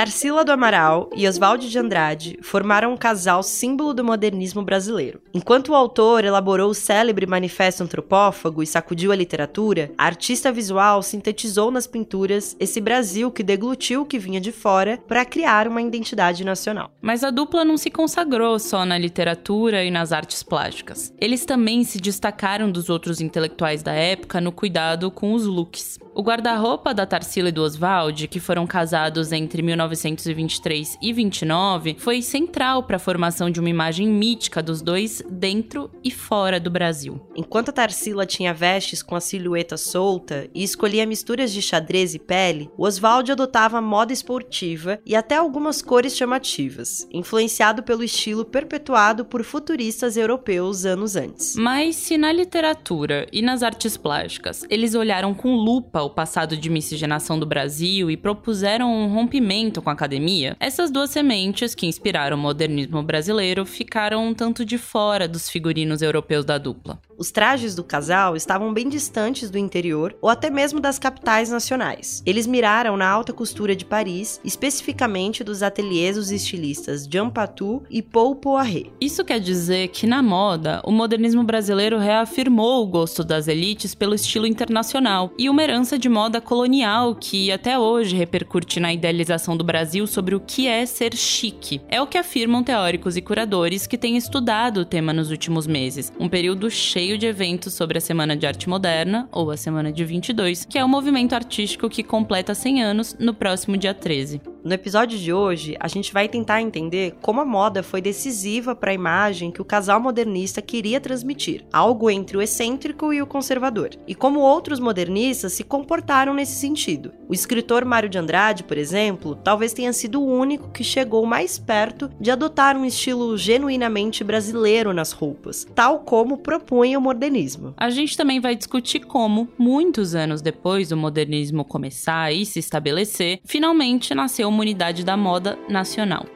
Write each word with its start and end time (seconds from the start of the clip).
Tarsila 0.00 0.42
do 0.46 0.50
Amaral 0.50 1.10
e 1.14 1.28
Oswaldo 1.28 1.68
de 1.68 1.78
Andrade 1.78 2.38
formaram 2.40 2.94
um 2.94 2.96
casal 2.96 3.42
símbolo 3.42 3.92
do 3.92 4.02
modernismo 4.02 4.62
brasileiro. 4.62 5.20
Enquanto 5.34 5.68
o 5.68 5.74
autor 5.74 6.24
elaborou 6.24 6.70
o 6.70 6.74
célebre 6.74 7.26
Manifesto 7.26 7.82
Antropófago 7.82 8.62
e 8.62 8.66
sacudiu 8.66 9.12
a 9.12 9.14
literatura, 9.14 9.92
a 9.98 10.06
artista 10.06 10.50
visual 10.50 11.02
sintetizou 11.02 11.70
nas 11.70 11.86
pinturas 11.86 12.56
esse 12.58 12.80
Brasil 12.80 13.30
que 13.30 13.42
deglutiu 13.42 14.00
o 14.00 14.06
que 14.06 14.18
vinha 14.18 14.40
de 14.40 14.50
fora 14.50 14.98
para 15.06 15.22
criar 15.26 15.68
uma 15.68 15.82
identidade 15.82 16.46
nacional. 16.46 16.90
Mas 17.02 17.22
a 17.22 17.30
dupla 17.30 17.62
não 17.62 17.76
se 17.76 17.90
consagrou 17.90 18.58
só 18.58 18.86
na 18.86 18.96
literatura 18.96 19.84
e 19.84 19.90
nas 19.90 20.12
artes 20.12 20.42
plásticas. 20.42 21.12
Eles 21.20 21.44
também 21.44 21.84
se 21.84 22.00
destacaram 22.00 22.72
dos 22.72 22.88
outros 22.88 23.20
intelectuais 23.20 23.82
da 23.82 23.92
época 23.92 24.40
no 24.40 24.50
cuidado 24.50 25.10
com 25.10 25.34
os 25.34 25.44
looks. 25.44 25.98
O 26.20 26.22
guarda-roupa 26.22 26.92
da 26.92 27.06
Tarsila 27.06 27.48
e 27.48 27.52
do 27.52 27.62
Oswald, 27.62 28.28
que 28.28 28.38
foram 28.38 28.66
casados 28.66 29.32
entre 29.32 29.62
1923 29.62 30.98
e 31.00 31.14
29, 31.14 31.96
foi 31.98 32.20
central 32.20 32.82
para 32.82 32.96
a 32.96 32.98
formação 32.98 33.50
de 33.50 33.58
uma 33.58 33.70
imagem 33.70 34.06
mítica 34.06 34.62
dos 34.62 34.82
dois 34.82 35.22
dentro 35.30 35.90
e 36.04 36.10
fora 36.10 36.60
do 36.60 36.70
Brasil. 36.70 37.18
Enquanto 37.34 37.70
a 37.70 37.72
Tarsila 37.72 38.26
tinha 38.26 38.52
vestes 38.52 39.02
com 39.02 39.16
a 39.16 39.20
silhueta 39.20 39.78
solta 39.78 40.46
e 40.54 40.62
escolhia 40.62 41.06
misturas 41.06 41.54
de 41.54 41.62
xadrez 41.62 42.14
e 42.14 42.18
pele, 42.18 42.70
o 42.76 42.84
Oswald 42.84 43.32
adotava 43.32 43.80
moda 43.80 44.12
esportiva 44.12 45.00
e 45.06 45.16
até 45.16 45.36
algumas 45.36 45.80
cores 45.80 46.14
chamativas, 46.14 47.08
influenciado 47.10 47.82
pelo 47.82 48.04
estilo 48.04 48.44
perpetuado 48.44 49.24
por 49.24 49.42
futuristas 49.42 50.18
europeus 50.18 50.84
anos 50.84 51.16
antes. 51.16 51.56
Mas 51.56 51.96
se 51.96 52.18
na 52.18 52.30
literatura 52.30 53.26
e 53.32 53.40
nas 53.40 53.62
artes 53.62 53.96
plásticas 53.96 54.66
eles 54.68 54.94
olharam 54.94 55.32
com 55.32 55.54
lupa 55.54 56.09
o 56.10 56.14
passado 56.14 56.56
de 56.56 56.68
miscigenação 56.68 57.38
do 57.38 57.46
Brasil 57.46 58.10
e 58.10 58.16
propuseram 58.16 58.92
um 58.92 59.14
rompimento 59.14 59.80
com 59.80 59.88
a 59.88 59.92
academia, 59.92 60.56
essas 60.58 60.90
duas 60.90 61.10
sementes 61.10 61.74
que 61.74 61.86
inspiraram 61.86 62.36
o 62.36 62.40
modernismo 62.40 63.02
brasileiro 63.02 63.64
ficaram 63.64 64.26
um 64.26 64.34
tanto 64.34 64.64
de 64.64 64.76
fora 64.76 65.28
dos 65.28 65.48
figurinos 65.48 66.02
europeus 66.02 66.44
da 66.44 66.58
dupla. 66.58 66.98
Os 67.16 67.30
trajes 67.30 67.74
do 67.74 67.84
casal 67.84 68.34
estavam 68.34 68.72
bem 68.72 68.88
distantes 68.88 69.50
do 69.50 69.58
interior 69.58 70.16
ou 70.22 70.30
até 70.30 70.48
mesmo 70.48 70.80
das 70.80 70.98
capitais 70.98 71.50
nacionais. 71.50 72.22
Eles 72.24 72.46
miraram 72.46 72.96
na 72.96 73.06
alta 73.06 73.30
costura 73.30 73.76
de 73.76 73.84
Paris, 73.84 74.40
especificamente 74.42 75.44
dos 75.44 75.62
ateliês 75.62 76.16
dos 76.16 76.30
estilistas 76.30 77.06
Jean 77.06 77.28
Patou 77.28 77.82
e 77.90 78.00
Paul 78.00 78.36
Poiret. 78.36 78.90
Isso 78.98 79.22
quer 79.22 79.38
dizer 79.38 79.88
que 79.88 80.06
na 80.06 80.22
moda, 80.22 80.80
o 80.82 80.90
modernismo 80.90 81.44
brasileiro 81.44 81.98
reafirmou 81.98 82.82
o 82.82 82.86
gosto 82.86 83.22
das 83.22 83.48
elites 83.48 83.94
pelo 83.94 84.14
estilo 84.14 84.46
internacional 84.46 85.30
e 85.38 85.50
uma 85.50 85.62
herança 85.62 85.98
de 86.00 86.08
moda 86.08 86.40
colonial 86.40 87.14
que 87.14 87.52
até 87.52 87.78
hoje 87.78 88.16
repercute 88.16 88.80
na 88.80 88.92
idealização 88.92 89.56
do 89.56 89.62
Brasil 89.62 90.06
sobre 90.06 90.34
o 90.34 90.40
que 90.40 90.66
é 90.66 90.84
ser 90.86 91.14
chique. 91.14 91.80
É 91.88 92.00
o 92.00 92.06
que 92.06 92.16
afirmam 92.16 92.64
teóricos 92.64 93.16
e 93.16 93.20
curadores 93.20 93.86
que 93.86 93.98
têm 93.98 94.16
estudado 94.16 94.80
o 94.80 94.84
tema 94.84 95.12
nos 95.12 95.30
últimos 95.30 95.66
meses, 95.66 96.12
um 96.18 96.28
período 96.28 96.70
cheio 96.70 97.18
de 97.18 97.26
eventos 97.26 97.74
sobre 97.74 97.98
a 97.98 98.00
Semana 98.00 98.34
de 98.34 98.46
Arte 98.46 98.68
Moderna, 98.68 99.28
ou 99.30 99.50
a 99.50 99.56
Semana 99.56 99.92
de 99.92 100.04
22, 100.04 100.64
que 100.64 100.78
é 100.78 100.84
o 100.84 100.88
movimento 100.88 101.34
artístico 101.34 101.90
que 101.90 102.02
completa 102.02 102.54
100 102.54 102.82
anos 102.82 103.16
no 103.20 103.34
próximo 103.34 103.76
dia 103.76 103.92
13. 103.92 104.40
No 104.62 104.74
episódio 104.74 105.18
de 105.18 105.32
hoje, 105.32 105.74
a 105.80 105.88
gente 105.88 106.12
vai 106.12 106.28
tentar 106.28 106.60
entender 106.60 107.14
como 107.22 107.40
a 107.40 107.46
moda 107.46 107.82
foi 107.82 108.02
decisiva 108.02 108.74
para 108.74 108.90
a 108.90 108.94
imagem 108.94 109.50
que 109.50 109.62
o 109.62 109.64
casal 109.64 109.98
modernista 109.98 110.60
queria 110.60 111.00
transmitir, 111.00 111.64
algo 111.72 112.10
entre 112.10 112.36
o 112.36 112.42
excêntrico 112.42 113.10
e 113.10 113.22
o 113.22 113.26
conservador, 113.26 113.90
e 114.06 114.14
como 114.14 114.40
outros 114.40 114.78
modernistas 114.78 115.54
se 115.54 115.64
comportaram 115.64 116.34
nesse 116.34 116.56
sentido. 116.56 117.10
O 117.26 117.32
escritor 117.32 117.86
Mário 117.86 118.08
de 118.08 118.18
Andrade, 118.18 118.64
por 118.64 118.76
exemplo, 118.76 119.34
talvez 119.36 119.72
tenha 119.72 119.94
sido 119.94 120.20
o 120.20 120.30
único 120.30 120.70
que 120.70 120.84
chegou 120.84 121.24
mais 121.24 121.58
perto 121.58 122.10
de 122.20 122.30
adotar 122.30 122.76
um 122.76 122.84
estilo 122.84 123.38
genuinamente 123.38 124.22
brasileiro 124.22 124.92
nas 124.92 125.12
roupas, 125.12 125.66
tal 125.74 126.00
como 126.00 126.36
propunha 126.36 126.98
o 126.98 127.02
modernismo. 127.02 127.72
A 127.78 127.88
gente 127.88 128.14
também 128.14 128.40
vai 128.40 128.54
discutir 128.54 129.00
como, 129.06 129.48
muitos 129.56 130.14
anos 130.14 130.42
depois 130.42 130.90
do 130.90 130.98
modernismo 130.98 131.64
começar 131.64 132.30
e 132.30 132.44
se 132.44 132.58
estabelecer, 132.58 133.40
finalmente 133.46 134.14
nasceu 134.14 134.49
uma 134.50 134.60
unidade 134.60 135.04
da 135.04 135.16
moda 135.16 135.58
nacional. 135.68 136.26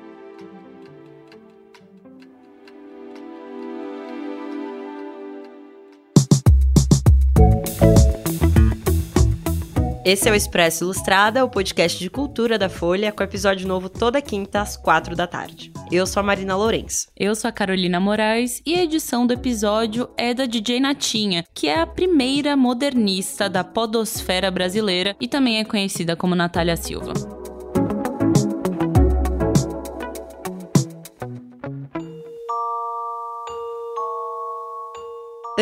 Esse 10.04 10.28
é 10.28 10.32
o 10.32 10.34
Expresso 10.34 10.84
Ilustrada, 10.84 11.42
o 11.44 11.48
podcast 11.48 11.98
de 11.98 12.10
cultura 12.10 12.58
da 12.58 12.68
Folha, 12.68 13.10
com 13.10 13.22
episódio 13.22 13.66
novo 13.66 13.88
toda 13.88 14.20
quinta 14.20 14.60
às 14.60 14.76
quatro 14.76 15.16
da 15.16 15.26
tarde. 15.26 15.72
Eu 15.90 16.06
sou 16.06 16.20
a 16.20 16.22
Marina 16.22 16.54
Lourenço. 16.54 17.08
Eu 17.18 17.34
sou 17.34 17.48
a 17.48 17.52
Carolina 17.52 17.98
Moraes 17.98 18.60
e 18.66 18.74
a 18.74 18.82
edição 18.82 19.26
do 19.26 19.32
episódio 19.32 20.10
é 20.16 20.34
da 20.34 20.44
DJ 20.44 20.78
Natinha, 20.78 21.44
que 21.54 21.68
é 21.68 21.80
a 21.80 21.86
primeira 21.86 22.54
modernista 22.54 23.48
da 23.48 23.64
podosfera 23.64 24.50
brasileira 24.50 25.16
e 25.18 25.26
também 25.26 25.58
é 25.58 25.64
conhecida 25.64 26.14
como 26.14 26.34
Natália 26.34 26.76
Silva. 26.76 27.43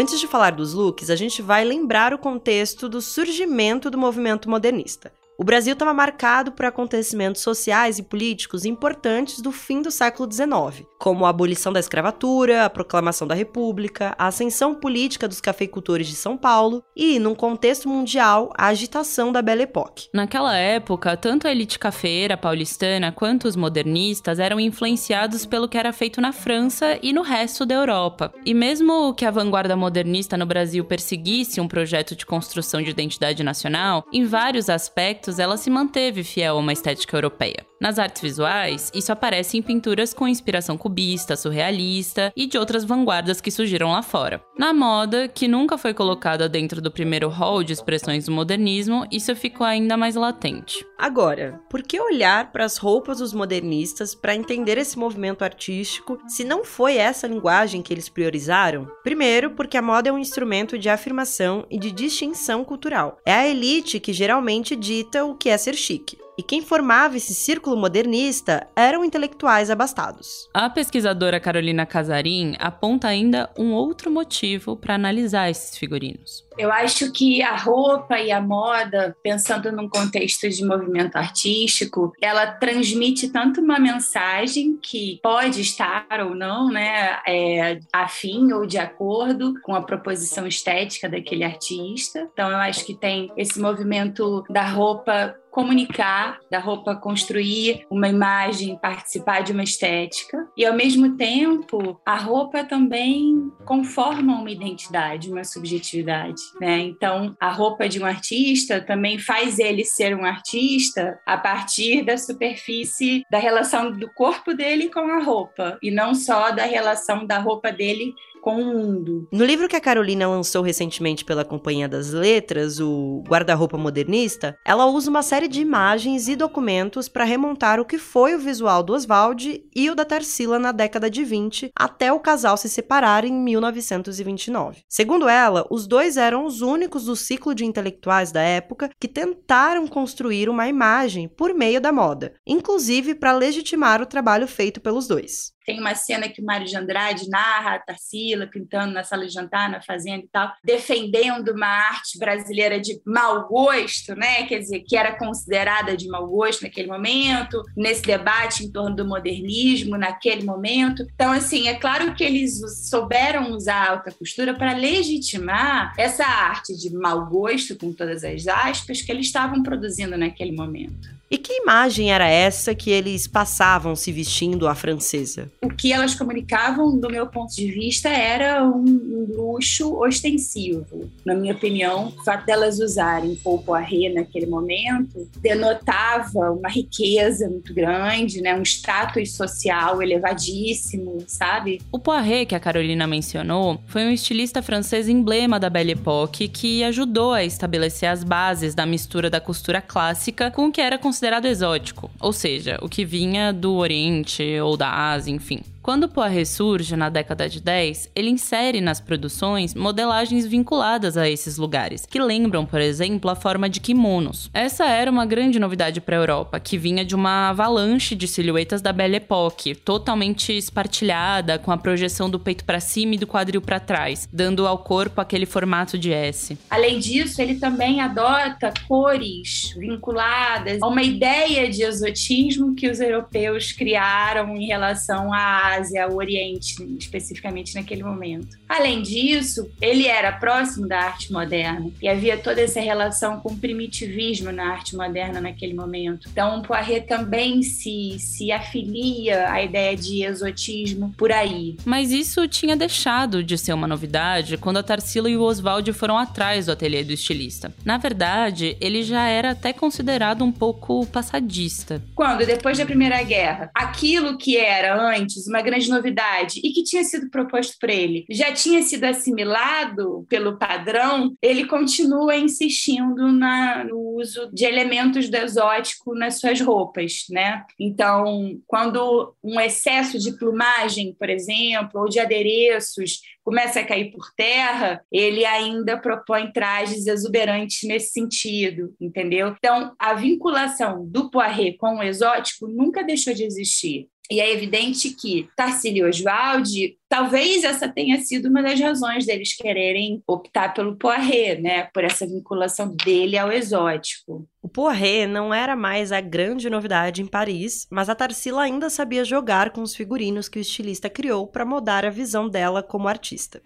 Antes 0.03 0.19
de 0.19 0.27
falar 0.27 0.51
dos 0.51 0.75
looks, 0.75 1.11
a 1.11 1.15
gente 1.15 1.41
vai 1.41 1.65
lembrar 1.65 2.13
o 2.13 2.19
contexto 2.19 2.89
do 2.89 3.01
surgimento 3.01 3.89
do 3.89 3.97
movimento 3.97 4.51
modernista. 4.51 5.13
O 5.42 5.44
Brasil 5.44 5.72
estava 5.72 5.92
marcado 5.92 6.53
por 6.53 6.64
acontecimentos 6.64 7.42
sociais 7.42 7.98
e 7.98 8.03
políticos 8.04 8.64
importantes 8.64 9.41
do 9.41 9.50
fim 9.50 9.82
do 9.82 9.91
século 9.91 10.32
XIX, 10.32 10.86
como 11.00 11.26
a 11.26 11.30
abolição 11.30 11.72
da 11.72 11.80
escravatura, 11.80 12.64
a 12.64 12.70
proclamação 12.70 13.26
da 13.26 13.34
República, 13.34 14.14
a 14.16 14.28
ascensão 14.28 14.72
política 14.72 15.26
dos 15.26 15.41
cafeicultores 15.41 16.06
de 16.06 16.14
São 16.14 16.36
Paulo 16.36 16.84
e, 16.94 17.19
num 17.19 17.34
contexto 17.34 17.88
mundial, 17.88 18.53
a 18.56 18.69
agitação 18.69 19.32
da 19.32 19.42
Belle 19.42 19.64
Époque. 19.64 20.08
Naquela 20.14 20.56
época, 20.56 21.16
tanto 21.16 21.48
a 21.48 21.50
elite 21.50 21.76
cafeira 21.76 22.36
paulistana 22.36 23.10
quanto 23.10 23.48
os 23.48 23.56
modernistas 23.56 24.38
eram 24.38 24.60
influenciados 24.60 25.44
pelo 25.44 25.69
que 25.69 25.76
era 25.76 25.92
feito 25.92 26.20
na 26.20 26.30
França 26.30 27.00
e 27.03 27.12
no 27.12 27.22
resto 27.22 27.66
da 27.66 27.74
Europa. 27.74 28.32
E 28.47 28.54
mesmo 28.54 29.12
que 29.12 29.24
a 29.24 29.30
vanguarda 29.32 29.74
modernista 29.74 30.36
no 30.36 30.47
Brasil 30.47 30.84
perseguisse 30.84 31.60
um 31.60 31.66
projeto 31.66 32.14
de 32.14 32.24
construção 32.24 32.80
de 32.80 32.91
identidade 32.91 33.42
nacional, 33.42 34.04
em 34.12 34.24
vários 34.24 34.70
aspectos 34.70 35.31
ela 35.38 35.56
se 35.56 35.70
manteve 35.70 36.22
fiel 36.22 36.56
a 36.56 36.60
uma 36.60 36.72
estética 36.72 37.16
europeia. 37.16 37.66
Nas 37.82 37.98
artes 37.98 38.22
visuais, 38.22 38.93
isso 38.94 39.10
aparece 39.10 39.59
em 39.59 39.60
pinturas 39.60 40.15
com 40.15 40.28
inspiração 40.28 40.78
cubista, 40.78 41.34
surrealista 41.34 42.32
e 42.37 42.47
de 42.47 42.56
outras 42.56 42.84
vanguardas 42.84 43.41
que 43.41 43.50
surgiram 43.50 43.91
lá 43.91 44.03
fora. 44.03 44.41
Na 44.56 44.72
moda, 44.72 45.26
que 45.26 45.48
nunca 45.48 45.76
foi 45.76 45.92
colocada 45.92 46.48
dentro 46.48 46.81
do 46.81 46.92
primeiro 46.92 47.28
hall 47.28 47.65
de 47.65 47.72
expressões 47.72 48.26
do 48.26 48.31
modernismo, 48.31 49.04
isso 49.10 49.34
ficou 49.34 49.66
ainda 49.66 49.97
mais 49.97 50.15
latente. 50.15 50.87
Agora, 50.97 51.60
por 51.69 51.82
que 51.82 52.00
olhar 52.00 52.53
para 52.53 52.65
as 52.65 52.76
roupas 52.76 53.19
dos 53.19 53.32
modernistas 53.32 54.15
para 54.15 54.37
entender 54.37 54.78
esse 54.78 54.97
movimento 54.97 55.42
artístico 55.42 56.21
se 56.28 56.44
não 56.44 56.65
foi 56.65 56.98
essa 56.98 57.26
linguagem 57.26 57.82
que 57.82 57.92
eles 57.92 58.09
priorizaram? 58.09 58.87
Primeiro, 59.03 59.50
porque 59.56 59.76
a 59.76 59.82
moda 59.82 60.09
é 60.09 60.12
um 60.12 60.19
instrumento 60.19 60.78
de 60.78 60.88
afirmação 60.88 61.66
e 61.69 61.76
de 61.81 61.91
distinção 61.91 62.62
cultural. 62.62 63.19
É 63.26 63.34
a 63.34 63.48
elite 63.48 63.98
que 63.98 64.12
geralmente 64.12 64.76
dita 64.76 65.25
o 65.25 65.34
que 65.34 65.48
é 65.48 65.59
ser 65.59 65.75
chique 65.75 66.16
e 66.42 66.44
quem 66.44 66.60
formava 66.60 67.16
esse 67.16 67.32
círculo 67.36 67.76
modernista 67.76 68.66
eram 68.75 69.04
intelectuais 69.04 69.70
abastados. 69.70 70.48
A 70.53 70.69
pesquisadora 70.69 71.38
Carolina 71.38 71.86
Casarim 71.86 72.56
aponta 72.58 73.06
ainda 73.06 73.48
um 73.56 73.72
outro 73.72 74.10
motivo 74.10 74.76
para 74.76 74.97
analisar 74.97 75.48
esses 75.48 75.78
figurinos. 75.78 76.44
Eu 76.58 76.70
acho 76.72 77.12
que 77.12 77.42
a 77.42 77.56
roupa 77.56 78.19
e 78.19 78.32
a 78.32 78.41
moda, 78.41 79.16
pensando 79.22 79.70
num 79.70 79.88
contexto 79.88 80.48
de 80.48 80.64
movimento 80.64 81.16
artístico, 81.16 82.12
ela 82.21 82.47
transmite 82.47 83.28
tanto 83.30 83.60
uma 83.60 83.78
mensagem 83.78 84.77
que 84.83 85.21
pode 85.22 85.60
estar 85.60 86.06
ou 86.27 86.34
não, 86.34 86.68
né, 86.68 87.21
é, 87.27 87.78
afim 87.92 88.53
ou 88.53 88.66
de 88.66 88.78
acordo 88.78 89.54
com 89.62 89.74
a 89.74 89.80
proposição 89.80 90.47
estética 90.47 91.09
daquele 91.09 91.45
artista. 91.45 92.28
Então, 92.33 92.50
eu 92.50 92.56
acho 92.56 92.84
que 92.84 92.95
tem 92.95 93.30
esse 93.36 93.60
movimento 93.60 94.45
da 94.50 94.66
roupa 94.66 95.36
comunicar, 95.53 96.41
da 96.51 96.59
roupa 96.59 96.97
construir 96.97 97.87
uma 97.91 98.09
imagem, 98.09 98.78
participar 98.78 99.43
de 99.43 99.53
uma 99.53 99.63
estética. 99.63 100.49
E 100.57 100.65
ao 100.65 100.75
mesmo 100.75 101.16
tempo, 101.16 102.01
a 102.04 102.16
roupa 102.16 102.65
também 102.65 103.53
conforma 103.66 104.34
uma 104.39 104.51
identidade, 104.51 105.31
uma 105.31 105.45
subjetividade, 105.45 106.41
né? 106.59 106.78
Então, 106.78 107.37
a 107.39 107.51
roupa 107.51 107.89
de 107.89 108.01
um 108.01 108.07
artista 108.07 108.81
também 108.81 109.19
faz 109.19 109.59
ele 109.59 109.84
ser 109.84 110.16
um 110.16 110.25
artista 110.25 111.21
a 111.27 111.37
partir 111.37 112.03
da 112.03 112.16
superfície 112.16 113.22
da 113.31 113.39
relação 113.39 113.93
do 113.93 114.10
corpo 114.15 114.55
dele 114.55 114.89
com 114.89 115.01
a 115.01 115.22
roupa 115.22 115.78
e 115.83 115.91
não 115.91 116.15
só 116.15 116.51
da 116.51 116.65
relação 116.65 117.27
da 117.27 117.39
roupa 117.39 117.71
dele 117.71 118.15
com 118.42 118.60
o 118.60 118.65
mundo. 118.65 119.28
No 119.33 119.44
livro 119.44 119.68
que 119.68 119.77
a 119.77 119.80
Carolina 119.80 120.28
lançou 120.28 120.62
recentemente 120.62 121.24
pela 121.24 121.44
Companhia 121.44 121.89
das 121.89 122.10
Letras, 122.10 122.80
o 122.80 123.22
Guarda-roupa 123.28 123.78
Modernista, 123.78 124.59
ela 124.66 124.84
usa 124.86 125.09
uma 125.09 125.22
série 125.22 125.47
de 125.47 125.60
imagens 125.60 126.27
e 126.27 126.34
documentos 126.34 127.09
para 127.09 127.24
remontar 127.24 127.78
o 127.78 127.84
que 127.84 127.98
foi 127.98 128.34
o 128.34 128.41
visual 128.41 128.83
do 128.83 128.94
Oswald 128.94 129.65
e 129.74 129.89
o 129.89 129.94
da 129.94 130.04
Tarsila 130.04 130.59
na 130.59 130.72
década 130.72 131.09
de 131.09 131.22
20, 131.22 131.71
até 131.74 132.12
o 132.12 132.18
casal 132.18 132.56
se 132.56 132.68
separar 132.68 133.24
em 133.24 133.33
1929. 133.33 134.83
Segundo 134.88 135.28
ela, 135.28 135.65
os 135.71 135.86
dois 135.86 136.16
eram 136.16 136.45
os 136.45 136.62
únicos 136.62 137.04
do 137.04 137.15
ciclo 137.15 137.54
de 137.54 137.65
intelectuais 137.65 138.33
da 138.33 138.42
época 138.42 138.91
que 138.98 139.06
tentaram 139.06 139.86
construir 139.86 140.48
uma 140.48 140.66
imagem 140.66 141.28
por 141.28 141.54
meio 141.54 141.80
da 141.80 141.92
moda, 141.92 142.34
inclusive 142.45 143.15
para 143.15 143.33
legitimar 143.33 144.03
o 144.03 144.06
trabalho 144.06 144.48
feito 144.48 144.80
pelos 144.80 145.06
dois. 145.06 145.53
Tem 145.65 145.78
uma 145.78 145.95
cena 145.95 146.28
que 146.28 146.42
o 146.42 146.45
Mário 146.45 146.66
de 146.66 146.77
Andrade 146.77 147.28
narra 147.28 147.77
a 147.77 147.78
Tarsila 147.78 148.32
pintando 148.47 148.93
na 148.93 149.05
sala 149.05 149.27
de 149.27 149.33
jantar, 149.33 149.71
na 149.71 149.81
fazenda 149.81 150.25
e 150.25 150.29
tal, 150.29 150.53
defendendo 150.65 151.51
uma 151.51 151.67
arte 151.67 152.19
brasileira 152.19 152.81
de 152.81 153.01
mau 153.05 153.47
gosto, 153.49 154.15
né? 154.15 154.45
Quer 154.45 154.59
dizer, 154.59 154.81
que 154.81 154.97
era 154.97 155.17
considerada 155.17 155.97
de 155.97 156.09
mau 156.09 156.27
gosto 156.27 156.63
naquele 156.63 156.89
momento, 156.89 157.63
nesse 157.77 158.03
debate 158.03 158.65
em 158.65 158.71
torno 158.71 158.97
do 158.97 159.07
modernismo 159.07 159.97
naquele 159.97 160.45
momento. 160.45 161.07
Então, 161.15 161.33
assim, 161.33 161.69
é 161.69 161.75
claro 161.75 162.15
que 162.15 162.25
eles 162.25 162.61
souberam 162.89 163.53
usar 163.53 163.75
a 163.75 163.91
alta 163.91 164.11
costura 164.13 164.55
para 164.55 164.75
legitimar 164.75 165.95
essa 165.99 166.25
arte 166.25 166.77
de 166.77 166.91
mau 166.95 167.27
gosto, 167.27 167.77
com 167.77 167.93
todas 167.93 168.25
as 168.25 168.47
aspas, 168.47 169.03
que 169.03 169.11
eles 169.11 169.27
estavam 169.27 169.63
produzindo 169.63 170.17
naquele 170.17 170.53
momento. 170.53 171.22
E 171.33 171.39
que 171.39 171.63
imagem 171.63 172.13
era 172.13 172.29
essa 172.29 172.75
que 172.75 172.91
eles 172.91 173.27
passavam 173.27 173.97
se 173.97 174.13
vestindo 174.13 174.69
à 174.69 174.75
francesa? 174.75 175.51
O 175.63 175.71
que 175.71 175.91
elas 175.91 176.15
comunicavam, 176.15 177.01
do 177.01 177.09
meu 177.09 177.27
ponto 177.27 177.57
de 177.57 177.73
vista, 177.73 178.11
era 178.11 178.63
um, 178.63 178.84
um 178.84 179.27
luxo 179.34 179.99
ostensivo. 179.99 181.11
Na 181.25 181.34
minha 181.34 181.55
opinião, 181.55 182.09
o 182.09 182.23
fato 182.23 182.45
delas 182.45 182.81
usarem 182.81 183.34
Paul 183.37 183.63
Poiret 183.63 184.13
naquele 184.13 184.45
momento 184.45 185.27
denotava 185.41 186.51
uma 186.51 186.69
riqueza 186.69 187.49
muito 187.49 187.73
grande, 187.73 188.43
né? 188.43 188.55
um 188.55 188.63
status 188.63 189.33
social 189.33 190.03
elevadíssimo, 190.03 191.25
sabe? 191.27 191.81
O 191.91 191.99
Poiret, 191.99 192.45
que 192.45 192.55
a 192.55 192.61
Carolina 192.61 193.07
mencionou, 193.07 193.81
foi 193.87 194.05
um 194.05 194.11
estilista 194.11 194.61
francês 194.61 195.09
emblema 195.09 195.59
da 195.59 195.71
Belle 195.71 195.93
Époque 195.93 196.47
que 196.47 196.84
ajudou 196.84 197.33
a 197.33 197.43
estabelecer 197.43 198.11
as 198.11 198.23
bases 198.23 198.75
da 198.75 198.84
mistura 198.84 199.31
da 199.31 199.41
costura 199.41 199.81
clássica 199.81 200.51
com 200.51 200.67
o 200.67 200.71
que 200.71 200.81
era 200.83 200.99
considerado 200.99 201.22
considerado 201.22 201.47
exótico, 201.47 202.10
ou 202.19 202.33
seja, 202.33 202.78
o 202.83 202.89
que 202.89 203.04
vinha 203.04 203.53
do 203.53 203.74
Oriente 203.74 204.42
ou 204.59 204.77
da 204.77 205.13
Ásia, 205.13 205.30
enfim. 205.30 205.60
Quando 205.83 206.09
Poiret 206.09 206.47
surge 206.47 206.95
na 206.95 207.09
década 207.09 207.49
de 207.49 207.61
10, 207.61 208.13
ele 208.15 208.31
insere 208.31 208.81
nas 208.81 209.01
produções 209.01 209.75
modelagens 209.75 210.47
vinculadas 210.47 211.17
a 211.17 211.29
esses 211.29 211.57
lugares, 211.57 212.07
que 212.07 212.21
lembram, 212.21 212.65
por 212.65 212.81
exemplo, 212.81 213.29
a 213.29 213.34
forma 213.34 213.69
de 213.69 213.81
kimonos. 213.81 214.49
Essa 214.55 214.87
era 214.87 215.11
uma 215.11 215.27
grande 215.27 215.59
novidade 215.59 216.01
para 216.01 216.17
a 216.17 216.21
Europa, 216.21 216.61
que 216.61 216.79
vinha 216.79 217.05
de 217.05 217.17
uma 217.17 217.49
avalanche 217.49 218.15
de 218.15 218.29
silhuetas 218.29 218.81
da 218.81 218.93
Belle 218.93 219.17
Époque, 219.17 219.75
totalmente 219.75 220.57
espartilhada, 220.57 221.59
com 221.59 221.73
a 221.73 221.77
projeção 221.77 222.31
do 222.31 222.39
peito 222.39 222.65
para 222.65 222.79
cima 222.79 223.17
e 223.17 223.19
do 223.19 223.27
quadril 223.27 223.61
para 223.61 223.81
trás, 223.81 224.29
dando 224.33 224.69
ao 224.69 224.79
corpo 224.79 225.21
aquele 225.21 225.47
formato 225.47 225.99
de 225.99 226.13
S. 226.13 226.57
Além 226.71 227.01
disso, 227.01 227.43
ele 227.43 227.57
também 227.57 228.01
adota 228.01 228.73
cores 228.87 229.75
vinculadas 229.77 230.81
a 230.81 230.87
uma 230.87 231.03
ideia 231.03 231.69
de 231.69 231.83
exotismo 231.83 232.73
que 232.77 232.89
os 232.89 233.01
europeus 233.01 233.73
criaram 233.73 234.57
em 234.57 234.67
relação 234.67 235.33
a 235.33 235.72
Ásia, 235.74 236.09
o 236.09 236.16
Oriente, 236.16 236.83
especificamente 236.98 237.74
naquele 237.74 238.03
momento. 238.03 238.57
Além 238.69 239.03
disso, 239.03 239.71
ele 239.80 240.07
era 240.07 240.33
próximo 240.33 240.86
da 240.86 241.01
arte 241.01 241.33
moderna 241.33 241.91
e 242.01 242.09
havia 242.09 242.36
toda 242.36 242.60
essa 242.60 242.80
relação 242.80 243.41
com 243.41 243.53
o 243.53 243.57
primitivismo 243.57 244.51
na 244.53 244.71
arte 244.71 244.97
moderna 244.97 245.41
naquele 245.41 245.74
momento. 245.74 246.28
Então, 246.30 246.63
Poiret 246.63 247.07
também 247.07 247.63
se, 247.63 248.16
se 248.19 248.53
afilia 248.53 249.51
à 249.51 249.63
ideia 249.63 249.97
de 249.97 250.24
exotismo 250.24 251.13
por 251.16 251.33
aí. 251.33 251.77
Mas 251.84 252.10
isso 252.10 252.47
tinha 252.48 252.77
deixado 252.77 253.42
de 253.42 253.57
ser 253.57 253.72
uma 253.72 253.86
novidade 253.86 254.57
quando 254.57 254.78
a 254.78 254.83
Tarsila 254.83 255.30
e 255.30 255.36
o 255.36 255.42
Oswald 255.42 255.92
foram 255.92 256.19
atrás 256.19 256.66
do 256.66 256.73
ateliê 256.73 257.04
do 257.04 257.12
estilista. 257.12 257.73
Na 257.85 257.99
verdade, 257.99 258.76
ele 258.80 259.02
já 259.02 259.26
era 259.28 259.50
até 259.50 259.73
considerado 259.73 260.45
um 260.45 260.52
pouco 260.52 261.07
passadista. 261.07 262.02
Quando, 262.14 262.47
depois 262.47 262.78
da 262.78 262.85
Primeira 262.85 263.23
Guerra, 263.23 263.71
aquilo 263.75 264.37
que 264.37 264.57
era 264.57 264.95
antes 265.00 265.47
uma 265.47 265.62
grande 265.62 265.88
novidade 265.88 266.61
e 266.62 266.73
que 266.73 266.82
tinha 266.82 267.04
sido 267.04 267.30
proposto 267.30 267.76
por 267.80 267.88
ele 267.88 268.26
já 268.30 268.52
tinha 268.52 268.82
sido 268.82 269.04
assimilado 269.04 270.26
pelo 270.28 270.59
padrão, 270.59 271.35
ele 271.40 271.66
continua 271.66 272.37
insistindo 272.37 273.30
na, 273.32 273.85
no 273.85 274.16
uso 274.16 274.50
de 274.52 274.64
elementos 274.64 275.28
do 275.28 275.37
exótico 275.37 276.14
nas 276.14 276.40
suas 276.40 276.61
roupas, 276.61 277.25
né? 277.30 277.64
Então, 277.78 278.59
quando 278.66 279.35
um 279.42 279.61
excesso 279.61 280.18
de 280.18 280.37
plumagem, 280.37 281.14
por 281.18 281.28
exemplo, 281.28 282.00
ou 282.00 282.09
de 282.09 282.20
adereços 282.20 283.20
começa 283.44 283.80
a 283.80 283.85
cair 283.85 284.11
por 284.12 284.32
terra, 284.37 285.04
ele 285.11 285.44
ainda 285.44 285.97
propõe 285.97 286.52
trajes 286.52 287.06
exuberantes 287.06 287.88
nesse 287.88 288.12
sentido, 288.12 288.94
entendeu? 289.00 289.54
Então, 289.59 289.92
a 289.99 290.14
vinculação 290.14 291.04
do 291.06 291.30
Poiret 291.30 291.76
com 291.76 291.97
o 291.97 292.02
exótico 292.02 292.68
nunca 292.68 293.02
deixou 293.02 293.35
de 293.35 293.44
existir. 293.44 294.09
E 294.33 294.40
é 294.40 294.50
evidente 294.50 295.11
que 295.11 295.47
Tarsila 295.55 295.99
e 295.99 296.05
Oswald, 296.05 296.97
talvez 297.07 297.64
essa 297.64 297.87
tenha 297.87 298.19
sido 298.19 298.49
uma 298.49 298.62
das 298.62 298.81
razões 298.81 299.26
deles 299.26 299.55
quererem 299.55 300.23
optar 300.26 300.73
pelo 300.73 300.97
Poiré, 300.97 301.61
né? 301.61 301.83
Por 301.93 302.02
essa 302.02 302.26
vinculação 302.26 302.97
dele 303.05 303.37
ao 303.37 303.52
exótico. 303.52 304.49
O 304.62 304.69
Poiré 304.69 305.26
não 305.26 305.52
era 305.52 305.76
mais 305.76 306.12
a 306.12 306.23
grande 306.23 306.71
novidade 306.71 307.21
em 307.21 307.26
Paris, 307.26 307.87
mas 307.90 308.09
a 308.09 308.14
Tarsila 308.14 308.62
ainda 308.62 308.88
sabia 308.88 309.23
jogar 309.23 309.69
com 309.69 309.83
os 309.83 309.95
figurinos 309.95 310.49
que 310.49 310.59
o 310.59 310.62
estilista 310.62 311.11
criou 311.11 311.47
para 311.47 311.67
mudar 311.67 312.07
a 312.07 312.11
visão 312.11 312.49
dela 312.49 312.83
como 312.83 313.09
artista. 313.09 313.61